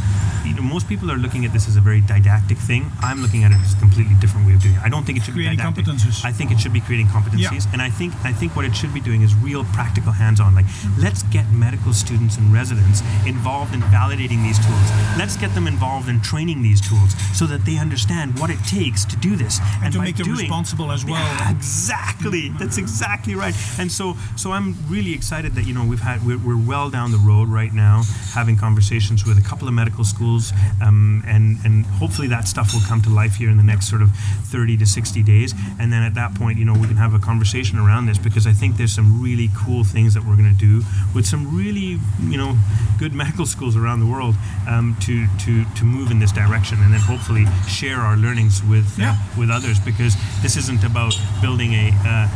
you 0.44 0.53
know, 0.55 0.61
most 0.61 0.87
people 0.88 1.11
are 1.11 1.16
looking 1.16 1.47
at 1.47 1.55
this 1.55 1.66
as 1.68 1.77
a 1.77 1.81
very 1.81 2.03
didactic 2.03 2.59
thing. 2.59 2.92
I'm 3.01 3.23
looking 3.23 3.44
at 3.44 3.51
it 3.53 3.57
as 3.64 3.73
a 3.73 3.79
completely 3.79 4.14
different 4.20 4.47
way 4.47 4.53
of 4.53 4.61
doing 4.61 4.75
it. 4.75 4.83
I 4.83 4.90
don't 4.90 5.03
think 5.05 5.16
it 5.16 5.25
should 5.25 5.33
Creating 5.33 5.57
be 5.57 5.62
didactic. 5.62 5.87
competences. 5.87 6.23
I 6.23 6.33
think 6.33 6.51
it 6.51 6.61
should 6.61 6.75
be 6.75 6.83
creating 6.83 7.07
competencies, 7.07 7.64
and 7.73 7.81
I 7.81 7.88
think 7.88 8.12
I 8.25 8.33
think 8.35 8.55
what 8.55 8.66
it 8.66 8.77
should 8.77 8.92
be 8.92 9.01
doing 9.01 9.23
is 9.23 9.35
real 9.37 9.64
practical 9.73 10.12
hands-on. 10.12 10.55
Like, 10.55 10.66
let's 10.99 11.23
get 11.33 11.51
medical 11.51 11.94
students 11.94 12.37
and 12.37 12.53
residents 12.53 13.01
involved 13.27 13.73
in 13.73 13.81
validating 13.88 14.42
these 14.42 14.59
tools. 14.66 14.88
Let's 15.16 15.38
get 15.38 15.55
them 15.55 15.66
involved 15.66 16.11
in 16.11 16.20
training 16.20 16.61
these 16.61 16.83
tools 16.87 17.14
so 17.33 17.47
that 17.47 17.64
they 17.64 17.79
understand 17.79 18.38
what 18.38 18.51
it 18.51 18.59
takes 18.59 18.74
to 18.75 19.17
do 19.21 19.37
this, 19.37 19.61
and 19.83 19.93
to 19.93 19.99
by 19.99 20.05
make 20.07 20.17
them 20.17 20.27
doing- 20.27 20.39
responsible 20.39 20.91
as 20.91 21.05
well. 21.05 21.15
yeah, 21.15 21.51
exactly. 21.57 22.49
That's 22.59 22.77
exactly 22.77 23.35
right. 23.35 23.55
And 23.79 23.91
so, 23.91 24.17
so 24.37 24.51
I'm 24.51 24.75
really 24.89 25.13
excited 25.13 25.55
that 25.55 25.65
you 25.65 25.75
know 25.75 25.85
we've 25.85 26.01
had 26.01 26.27
we're, 26.27 26.39
we're 26.39 26.59
well 26.59 26.91
down 26.91 27.13
the 27.13 27.19
road 27.19 27.49
right 27.49 27.73
now, 27.73 28.03
having 28.33 28.57
conversations 28.57 29.25
with 29.25 29.39
a 29.39 29.43
couple 29.43 29.69
of 29.69 29.75
medical 29.75 30.03
schools, 30.05 30.53
um, 30.83 31.23
and 31.27 31.59
and 31.65 31.87
hopefully 31.87 32.27
that 32.29 32.49
stuff 32.49 32.75
will 32.75 32.83
come 32.89 33.01
to 33.03 33.11
life 33.11 33.37
here 33.37 33.49
in 33.51 33.57
the 33.57 33.63
next 33.63 33.89
sort 33.89 34.03
of 34.03 34.11
30 34.45 34.77
to 34.79 34.87
60 34.87 35.23
days. 35.23 35.55
And 35.79 35.93
then 35.93 36.03
at 36.03 36.15
that 36.15 36.35
point, 36.35 36.59
you 36.59 36.65
know, 36.65 36.75
we 36.75 36.87
can 36.87 36.97
have 36.97 37.15
a 37.15 37.19
conversation 37.21 37.79
around 37.79 38.07
this 38.07 38.19
because 38.19 38.47
I 38.47 38.53
think 38.53 38.77
there's 38.77 38.93
some 38.95 39.23
really 39.23 39.51
cool 39.57 39.85
things 39.85 40.15
that 40.15 40.25
we're 40.25 40.37
going 40.37 40.53
to 40.53 40.59
do 40.59 40.83
with 41.15 41.27
some 41.27 41.57
really 41.57 41.99
you 42.23 42.37
know 42.37 42.57
good 42.99 43.13
medical 43.23 43.47
schools 43.47 43.77
around 43.77 44.01
the 44.01 44.07
world 44.07 44.35
um, 44.69 44.97
to 45.03 45.27
to 45.45 45.65
to 45.77 45.85
move 45.85 46.11
in 46.11 46.19
this 46.19 46.33
direction, 46.33 46.79
and 46.81 46.93
then 46.93 47.01
hopefully 47.01 47.45
share 47.69 48.01
our 48.01 48.17
learnings 48.17 48.63
with 48.68 48.98
uh, 48.98 49.03
Yeah. 49.03 49.16
with 49.37 49.50
others 49.50 49.79
because 49.81 50.14
this 50.42 50.57
isn't 50.57 50.85
about 50.85 51.14
building 51.40 51.74
a 51.74 51.92
uh, 52.05 52.29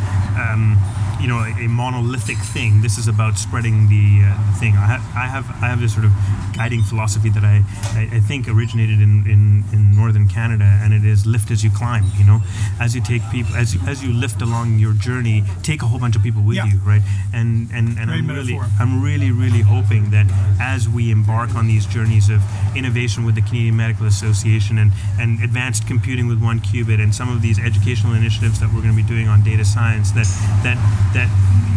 um, 0.52 0.76
you 1.20 1.26
know 1.28 1.38
a, 1.38 1.50
a 1.64 1.68
monolithic 1.68 2.38
thing. 2.38 2.80
This 2.82 2.98
is 2.98 3.08
about 3.08 3.36
spreading 3.38 3.88
the, 3.88 4.22
uh, 4.24 4.52
the 4.52 4.58
thing. 4.58 4.74
I, 4.76 4.86
ha- 4.98 5.12
I 5.16 5.26
have 5.26 5.46
I 5.62 5.66
have 5.68 5.80
this 5.80 5.92
sort 5.94 6.04
of 6.04 6.12
guiding 6.54 6.82
philosophy 6.82 7.30
that 7.30 7.44
I, 7.44 7.62
I, 7.98 8.16
I 8.16 8.20
think 8.20 8.48
originated 8.48 9.00
in, 9.00 9.24
in, 9.26 9.62
in 9.72 9.94
northern 9.96 10.26
Canada, 10.28 10.64
and 10.82 10.92
it 10.92 11.04
is 11.04 11.26
lift 11.26 11.50
as 11.50 11.62
you 11.62 11.70
climb. 11.70 12.04
You 12.16 12.24
know, 12.24 12.40
as 12.80 12.94
you 12.94 13.00
take 13.02 13.22
people 13.30 13.54
as 13.56 13.74
you, 13.74 13.80
as 13.86 14.02
you 14.02 14.12
lift 14.12 14.42
along 14.42 14.78
your 14.78 14.92
journey, 14.92 15.44
take 15.62 15.82
a 15.82 15.86
whole 15.86 15.98
bunch 15.98 16.16
of 16.16 16.22
people 16.22 16.42
with 16.42 16.56
Yeah. 16.56 16.66
you, 16.66 16.78
right? 16.84 17.02
And 17.32 17.68
and, 17.72 17.98
and 17.98 18.10
I'm 18.10 18.26
really 18.28 18.54
metaphor. 18.54 18.66
I'm 18.80 19.02
really 19.02 19.30
really 19.30 19.62
hoping 19.62 20.10
that 20.10 20.26
as 20.60 20.88
we 20.88 21.10
embark 21.10 21.54
on 21.54 21.66
these 21.66 21.86
journeys 21.86 22.28
of 22.30 22.40
innovation 22.76 23.24
with 23.24 23.34
the 23.34 23.42
Canadian 23.42 23.76
Medical 23.76 24.06
Association 24.06 24.78
and 24.78 24.92
and 25.18 25.42
advanced 25.42 25.86
computing 25.86 26.26
with 26.28 26.40
1QBit 26.40 27.00
and 27.02 27.14
some 27.14 27.28
of 27.28 27.42
these 27.42 27.58
educational 27.58 28.14
initiatives 28.14 28.60
that 28.60 28.66
we're 28.72 28.82
going 28.82 28.94
to 28.96 29.02
be 29.02 29.08
doing 29.08 29.28
on 29.28 29.42
data 29.42 29.64
science 29.64 30.10
that 30.12 30.26
that 30.62 30.78
that 31.14 31.28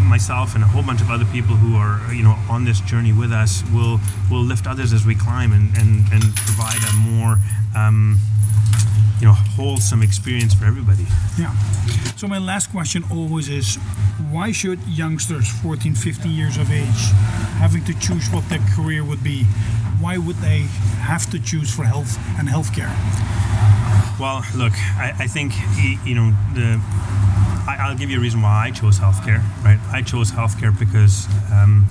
myself 0.07 0.55
and 0.55 0.63
a 0.63 0.67
whole 0.67 0.83
bunch 0.83 1.01
of 1.01 1.09
other 1.09 1.25
people 1.25 1.55
who 1.55 1.77
are 1.77 2.01
you 2.13 2.23
know 2.23 2.35
on 2.49 2.65
this 2.65 2.81
journey 2.81 3.13
with 3.13 3.31
us 3.31 3.63
will 3.73 3.99
will 4.29 4.43
lift 4.43 4.67
others 4.67 4.91
as 4.93 5.05
we 5.05 5.15
climb 5.15 5.53
and 5.53 5.75
and, 5.77 6.11
and 6.11 6.35
provide 6.35 6.81
a 6.89 6.93
more 6.95 7.37
um, 7.75 8.17
you 9.21 9.27
know 9.27 9.33
wholesome 9.33 10.01
experience 10.03 10.53
for 10.53 10.65
everybody 10.65 11.05
Yeah. 11.37 11.53
So 12.17 12.27
my 12.27 12.37
last 12.37 12.69
question 12.71 13.03
always 13.09 13.49
is, 13.49 13.77
why 14.29 14.51
should 14.51 14.79
youngsters, 14.87 15.49
14, 15.63 15.95
15 15.95 16.31
years 16.31 16.57
of 16.57 16.71
age, 16.71 17.01
having 17.57 17.83
to 17.85 17.97
choose 17.99 18.29
what 18.29 18.47
their 18.47 18.61
career 18.75 19.03
would 19.03 19.23
be, 19.23 19.45
why 19.99 20.17
would 20.19 20.35
they 20.35 20.67
have 21.01 21.29
to 21.31 21.39
choose 21.39 21.73
for 21.73 21.83
health 21.83 22.19
and 22.37 22.47
healthcare? 22.47 22.93
Well, 24.19 24.43
look, 24.55 24.73
I, 24.97 25.13
I 25.19 25.27
think 25.27 25.53
you 26.05 26.15
know 26.15 26.31
the. 26.53 26.79
I, 27.67 27.77
I'll 27.79 27.97
give 27.97 28.09
you 28.09 28.17
a 28.17 28.21
reason 28.21 28.41
why 28.41 28.67
I 28.67 28.71
chose 28.71 28.99
healthcare. 28.99 29.41
Right, 29.63 29.79
I 29.91 30.01
chose 30.01 30.31
healthcare 30.31 30.77
because 30.77 31.27
um, 31.51 31.85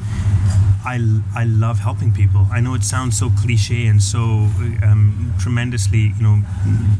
I, 0.84 0.98
I 1.34 1.44
love 1.44 1.78
helping 1.78 2.12
people. 2.12 2.46
I 2.50 2.60
know 2.60 2.74
it 2.74 2.84
sounds 2.84 3.18
so 3.18 3.30
cliche 3.30 3.86
and 3.86 4.02
so 4.02 4.48
um, 4.82 5.34
tremendously 5.38 6.12
you 6.16 6.22
know 6.22 6.42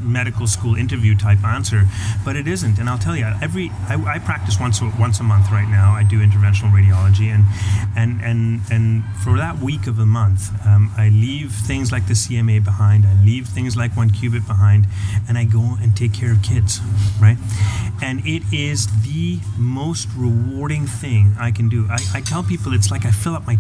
medical 0.03 0.47
school 0.47 0.75
interview 0.75 1.17
type 1.17 1.43
answer, 1.45 1.83
but 2.25 2.37
it 2.37 2.47
isn't. 2.47 2.79
And 2.79 2.89
I'll 2.89 2.99
tell 2.99 3.17
you, 3.17 3.25
every 3.43 3.71
I, 3.89 3.95
I 4.07 4.19
practice 4.19 4.59
once 4.61 4.81
a- 4.81 4.93
once 4.99 5.21
a 5.21 5.23
month 5.23 5.51
right 5.51 5.69
now. 5.69 5.93
I 5.93 6.03
do 6.03 6.21
interventional 6.21 6.71
radiology, 6.73 7.29
and 7.29 7.45
and 7.97 8.21
and 8.23 8.61
and 8.71 9.05
for 9.25 9.37
that 9.37 9.59
week 9.59 9.87
of 9.87 9.97
the 9.97 10.07
month, 10.07 10.51
um, 10.67 10.93
I 10.97 11.09
leave 11.09 11.53
things 11.53 11.91
like 11.93 12.07
the 12.07 12.15
CMA 12.15 12.63
behind. 12.65 13.07
I 13.07 13.15
leave 13.25 13.47
things 13.49 13.77
like 13.77 13.93
1QBit 13.93 14.47
behind, 14.47 14.87
and 15.29 15.39
I 15.39 15.45
go 15.45 15.77
and 15.81 15.97
take 15.97 16.13
care 16.13 16.33
of 16.33 16.43
kids, 16.43 16.81
right? 17.21 17.39
And 18.03 18.27
it 18.27 18.43
is 18.53 18.87
the 19.03 19.39
most 19.59 20.09
rewarding 20.17 20.87
thing 20.87 21.35
I 21.39 21.51
can 21.51 21.69
do. 21.69 21.87
I, 21.91 21.99
I 22.15 22.21
tell 22.23 22.43
people 22.43 22.73
it's 22.73 22.91
like 22.91 23.05
I 23.05 23.11
fill 23.11 23.35
up 23.35 23.47
my 23.47 23.57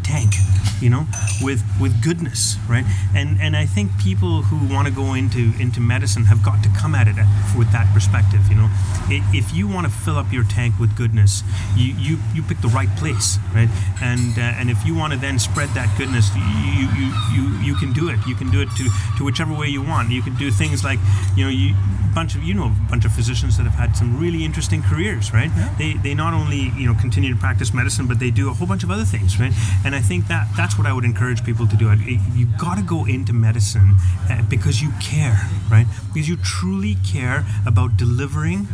you 0.81 0.88
know, 0.88 1.07
with 1.42 1.62
with 1.81 2.03
goodness, 2.03 2.57
right? 2.68 2.85
And 3.14 3.40
and 3.40 3.57
I 3.57 3.66
think 3.66 3.90
people 3.99 4.42
who 4.42 4.73
want 4.73 4.88
to 4.88 4.94
go 4.94 5.14
into 5.14 5.53
into 5.61 5.81
medicine 5.81 6.25
have 6.25 6.42
got 6.42 6.62
to 6.62 6.68
come 6.70 6.94
at 6.94 7.07
it 7.07 7.16
with 7.57 7.70
that 7.73 7.92
perspective, 7.92 8.40
you 8.49 8.57
know. 8.57 8.70
If 9.09 9.53
you 9.53 9.68
want 9.68 9.87
to 9.87 9.92
fill 9.92 10.16
up 10.16 10.33
your 10.33 10.44
tank 10.44 10.79
with 10.79 10.96
goodness, 10.96 11.42
you 11.77 11.94
you, 11.94 12.18
you 12.35 12.42
pick 12.42 12.61
the 12.61 12.68
right 12.68 12.90
place, 12.96 13.38
right? 13.55 13.68
And 14.01 14.38
uh, 14.38 14.59
and 14.59 14.70
if 14.70 14.85
you 14.87 14.94
want 14.94 15.12
to 15.12 15.18
then 15.18 15.38
spread 15.38 15.68
that 15.70 15.96
goodness, 15.99 16.31
you, 16.35 16.88
you 16.96 17.12
you 17.35 17.42
you 17.61 17.75
can 17.75 17.92
do 17.92 18.09
it. 18.09 18.18
You 18.27 18.35
can 18.35 18.51
do 18.51 18.61
it 18.62 18.68
to 18.77 18.88
to 19.18 19.25
whichever 19.25 19.55
way 19.55 19.68
you 19.68 19.83
want. 19.83 20.11
You 20.11 20.23
can 20.23 20.37
do 20.37 20.51
things 20.51 20.83
like, 20.85 20.99
you 21.37 21.44
know, 21.44 21.51
you 21.51 21.75
bunch 22.14 22.35
of 22.35 22.42
you 22.42 22.55
know 22.55 22.66
a 22.66 22.77
bunch 22.90 23.05
of 23.05 23.12
physicians 23.12 23.57
that 23.57 23.64
have 23.64 23.75
had 23.75 23.96
some 23.96 24.18
really 24.20 24.44
interesting 24.44 24.83
careers, 24.83 25.33
right? 25.33 25.51
Yeah. 25.57 25.75
They 25.79 25.92
they 25.94 26.14
not 26.14 26.33
only 26.35 26.73
you 26.77 26.87
know 26.88 26.94
continue 27.01 27.33
to 27.35 27.40
practice 27.40 27.73
medicine, 27.75 28.07
but 28.07 28.18
they 28.18 28.31
do 28.31 28.51
a 28.51 28.53
whole 28.53 28.66
bunch 28.66 28.85
of 28.85 28.90
other 28.90 29.05
things, 29.05 29.38
right? 29.40 29.53
And 29.85 29.94
I 29.94 30.01
think 30.01 30.27
that 30.29 30.49
that's 30.57 30.77
what 30.79 30.87
I 30.87 30.92
would 30.92 31.05
encourage 31.05 31.44
people 31.44 31.66
to 31.68 31.77
do. 31.77 31.88
I- 31.88 32.20
You 32.40 32.46
got 32.59 32.77
to 32.77 32.83
go 32.83 33.05
into 33.07 33.33
medicine 33.33 33.96
uh, 34.31 34.42
because 34.49 34.83
you 34.83 34.90
care, 35.01 35.38
right? 35.70 35.87
Because 36.12 36.29
you 36.29 36.37
truly 36.37 36.96
care 37.14 37.44
about 37.66 37.96
delivering 37.96 38.68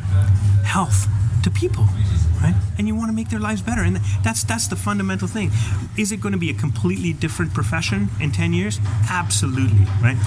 health 0.65 1.07
to 1.43 1.51
people, 1.51 1.85
right? 2.43 2.55
And 2.79 2.89
you 2.89 2.95
want 2.97 3.09
to 3.11 3.15
make 3.15 3.29
their 3.31 3.41
lives 3.41 3.63
better, 3.63 3.83
and 3.83 3.97
that's 4.25 4.43
that's 4.45 4.67
the 4.69 4.77
fundamental 4.77 5.29
thing. 5.29 5.51
Is 5.97 6.11
it 6.13 6.21
going 6.21 6.33
to 6.33 6.39
be 6.47 6.51
a 6.51 6.55
completely 6.55 7.13
different 7.13 7.55
profession 7.55 8.09
in 8.21 8.33
ten 8.33 8.53
years? 8.53 8.81
Absolutely, 9.11 9.87
right? 10.03 10.19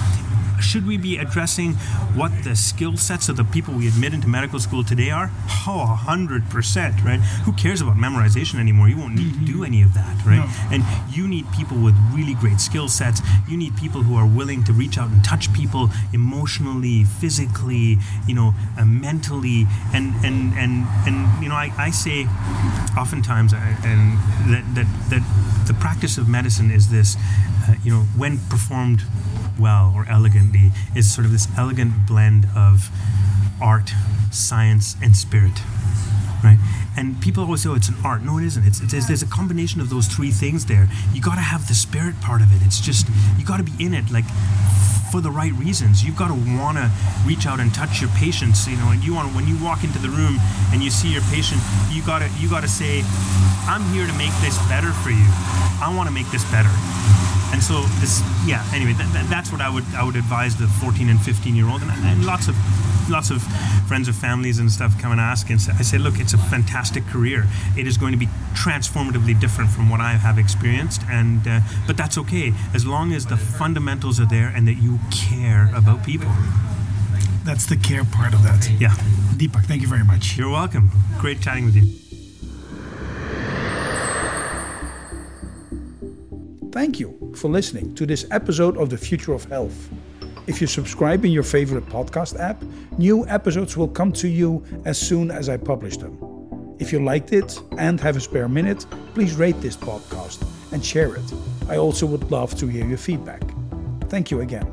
Should 0.60 0.86
we 0.86 0.96
be 0.96 1.16
addressing 1.16 1.74
what 2.14 2.32
the 2.44 2.54
skill 2.54 2.96
sets 2.96 3.28
of 3.28 3.36
the 3.36 3.44
people 3.44 3.74
we 3.74 3.88
admit 3.88 4.14
into 4.14 4.28
medical 4.28 4.58
school 4.58 4.84
today 4.84 5.10
are? 5.10 5.30
Oh, 5.66 5.80
a 5.82 5.86
hundred 5.86 6.48
percent, 6.50 7.02
right? 7.02 7.20
Who 7.44 7.52
cares 7.52 7.80
about 7.80 7.96
memorization 7.96 8.58
anymore? 8.58 8.88
You 8.88 8.98
won't 8.98 9.14
need 9.14 9.34
to 9.34 9.44
do 9.44 9.64
any 9.64 9.82
of 9.82 9.94
that, 9.94 10.24
right? 10.24 10.46
No. 10.46 10.74
And 10.74 10.84
you 11.14 11.26
need 11.28 11.50
people 11.52 11.78
with 11.78 11.94
really 12.12 12.34
great 12.34 12.60
skill 12.60 12.88
sets. 12.88 13.20
You 13.48 13.56
need 13.56 13.76
people 13.76 14.02
who 14.02 14.16
are 14.16 14.26
willing 14.26 14.64
to 14.64 14.72
reach 14.72 14.98
out 14.98 15.10
and 15.10 15.24
touch 15.24 15.52
people 15.52 15.90
emotionally, 16.12 17.04
physically, 17.04 17.98
you 18.26 18.34
know, 18.34 18.54
uh, 18.78 18.84
mentally, 18.84 19.66
and 19.92 20.14
and 20.24 20.52
and 20.54 20.86
and 21.06 21.42
you 21.42 21.48
know, 21.48 21.54
I, 21.54 21.72
I 21.78 21.90
say 21.90 22.26
oftentimes, 22.98 23.52
uh, 23.52 23.56
and 23.84 24.18
that 24.50 24.64
that 24.74 24.86
that 25.10 25.66
the 25.66 25.74
practice 25.74 26.18
of 26.18 26.28
medicine 26.28 26.70
is 26.70 26.90
this, 26.90 27.16
uh, 27.68 27.74
you 27.84 27.92
know, 27.92 28.02
when 28.16 28.38
performed 28.48 29.02
well 29.58 29.92
or 29.94 30.04
is 30.94 31.12
sort 31.12 31.24
of 31.24 31.32
this 31.32 31.48
elegant 31.56 32.06
blend 32.06 32.46
of 32.56 32.88
art, 33.60 33.92
science, 34.30 34.96
and 35.02 35.16
spirit 35.16 35.60
right? 36.42 36.58
And 36.96 37.20
people 37.20 37.44
always 37.44 37.62
say, 37.62 37.68
"Oh, 37.68 37.74
it's 37.74 37.88
an 37.88 37.96
art." 38.04 38.22
No, 38.22 38.38
it 38.38 38.44
isn't. 38.44 38.64
It's, 38.66 38.80
it's 38.80 39.06
there's 39.06 39.22
a 39.22 39.26
combination 39.26 39.80
of 39.80 39.90
those 39.90 40.06
three 40.06 40.30
things 40.30 40.66
there. 40.66 40.88
You 41.12 41.22
got 41.22 41.36
to 41.36 41.40
have 41.40 41.68
the 41.68 41.74
spirit 41.74 42.20
part 42.20 42.42
of 42.42 42.52
it. 42.54 42.64
It's 42.66 42.80
just 42.80 43.08
you 43.38 43.44
got 43.44 43.58
to 43.58 43.62
be 43.62 43.72
in 43.84 43.94
it, 43.94 44.10
like 44.10 44.24
for 45.10 45.20
the 45.20 45.30
right 45.30 45.52
reasons. 45.54 46.04
You've 46.04 46.16
got 46.16 46.28
to 46.28 46.38
want 46.58 46.78
to 46.78 46.90
reach 47.26 47.46
out 47.46 47.60
and 47.60 47.72
touch 47.74 48.00
your 48.00 48.10
patients. 48.10 48.66
You 48.68 48.76
know, 48.76 48.90
and 48.90 49.02
you 49.02 49.14
want 49.14 49.34
when 49.34 49.46
you 49.46 49.56
walk 49.62 49.84
into 49.84 49.98
the 49.98 50.08
room 50.10 50.38
and 50.72 50.82
you 50.82 50.90
see 50.90 51.12
your 51.12 51.22
patient, 51.30 51.60
you 51.90 52.02
got 52.04 52.20
to 52.20 52.28
you 52.38 52.48
got 52.48 52.62
to 52.62 52.68
say, 52.68 53.02
"I'm 53.66 53.82
here 53.94 54.06
to 54.06 54.14
make 54.14 54.34
this 54.40 54.58
better 54.68 54.90
for 54.90 55.10
you. 55.10 55.26
I 55.80 55.92
want 55.94 56.08
to 56.08 56.14
make 56.14 56.30
this 56.30 56.44
better." 56.50 56.70
And 57.52 57.62
so 57.62 57.82
this, 57.98 58.22
yeah. 58.46 58.64
Anyway, 58.72 58.92
that, 58.94 59.12
that, 59.12 59.26
that's 59.28 59.50
what 59.50 59.60
I 59.60 59.68
would 59.68 59.84
I 59.94 60.04
would 60.04 60.16
advise 60.16 60.56
the 60.56 60.66
14 60.66 61.08
and 61.08 61.20
15 61.20 61.56
year 61.56 61.68
old, 61.68 61.82
and, 61.82 61.90
and 61.90 62.24
lots 62.24 62.48
of 62.48 62.54
lots 63.10 63.30
of 63.30 63.42
friends 63.86 64.08
of 64.08 64.14
families 64.14 64.58
and 64.58 64.70
stuff 64.70 64.98
come 65.00 65.12
and 65.12 65.20
ask 65.20 65.50
and 65.50 65.60
say, 65.60 65.72
I 65.78 65.82
say, 65.82 65.98
look, 65.98 66.18
it's 66.18 66.32
a 66.32 66.38
fantastic 66.38 67.04
career. 67.06 67.46
It 67.76 67.86
is 67.86 67.96
going 67.96 68.12
to 68.12 68.18
be 68.18 68.28
transformatively 68.54 69.38
different 69.40 69.70
from 69.70 69.90
what 69.90 70.00
I 70.00 70.12
have 70.12 70.38
experienced, 70.38 71.02
and 71.10 71.46
uh, 71.46 71.60
but 71.86 71.96
that's 71.96 72.16
okay 72.18 72.52
as 72.74 72.86
long 72.86 73.12
as 73.12 73.26
the 73.26 73.36
fundamentals 73.36 74.20
are 74.20 74.26
there 74.26 74.52
and 74.54 74.66
that 74.68 74.74
you 74.74 74.98
care 75.10 75.70
about 75.74 76.04
people. 76.04 76.30
That's 77.44 77.66
the 77.66 77.76
care 77.76 78.04
part 78.04 78.34
of 78.34 78.42
that. 78.42 78.70
Yeah. 78.78 78.94
Deepak, 79.36 79.64
thank 79.64 79.82
you 79.82 79.88
very 79.88 80.04
much. 80.04 80.36
You're 80.36 80.50
welcome. 80.50 80.90
Great 81.18 81.40
chatting 81.40 81.64
with 81.64 81.74
you. 81.74 81.86
Thank 86.70 87.00
you 87.00 87.32
for 87.36 87.48
listening 87.48 87.94
to 87.96 88.06
this 88.06 88.24
episode 88.30 88.76
of 88.76 88.90
The 88.90 88.98
Future 88.98 89.32
of 89.32 89.44
Health. 89.44 89.88
If 90.46 90.60
you 90.60 90.66
subscribe 90.66 91.24
in 91.24 91.32
your 91.32 91.42
favorite 91.42 91.86
podcast 91.86 92.38
app, 92.38 92.62
new 92.98 93.26
episodes 93.28 93.76
will 93.76 93.88
come 93.88 94.12
to 94.14 94.28
you 94.28 94.64
as 94.84 94.98
soon 94.98 95.30
as 95.30 95.48
I 95.48 95.56
publish 95.56 95.96
them. 95.96 96.18
If 96.78 96.92
you 96.92 97.04
liked 97.04 97.32
it 97.32 97.60
and 97.76 98.00
have 98.00 98.16
a 98.16 98.20
spare 98.20 98.48
minute, 98.48 98.86
please 99.14 99.34
rate 99.34 99.60
this 99.60 99.76
podcast 99.76 100.42
and 100.72 100.84
share 100.84 101.14
it. 101.14 101.32
I 101.68 101.76
also 101.76 102.06
would 102.06 102.30
love 102.30 102.54
to 102.56 102.66
hear 102.66 102.86
your 102.86 102.98
feedback. 102.98 103.42
Thank 104.08 104.30
you 104.30 104.40
again. 104.40 104.66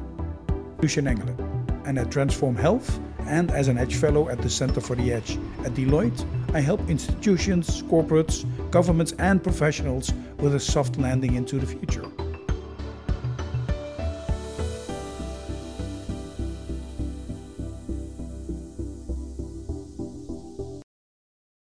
Lucien 0.81 1.05
Engelen, 1.05 1.37
and 1.85 1.99
at 1.99 2.11
Transform 2.11 2.55
Health 2.55 2.99
and 3.25 3.51
as 3.51 3.67
an 3.67 3.77
Edge 3.77 3.95
Fellow 3.95 4.29
at 4.29 4.41
the 4.41 4.49
Center 4.49 4.79
for 4.79 4.95
the 4.95 5.11
Edge 5.11 5.37
at 5.65 5.73
Deloitte, 5.73 6.25
I 6.53 6.61
help 6.61 6.89
institutions, 6.89 7.83
corporates, 7.83 8.45
governments, 8.71 9.13
and 9.19 9.43
professionals 9.43 10.13
with 10.37 10.55
a 10.55 10.59
soft 10.59 10.97
landing 10.97 11.35
into 11.35 11.59
the 11.59 11.67
future. 11.67 12.05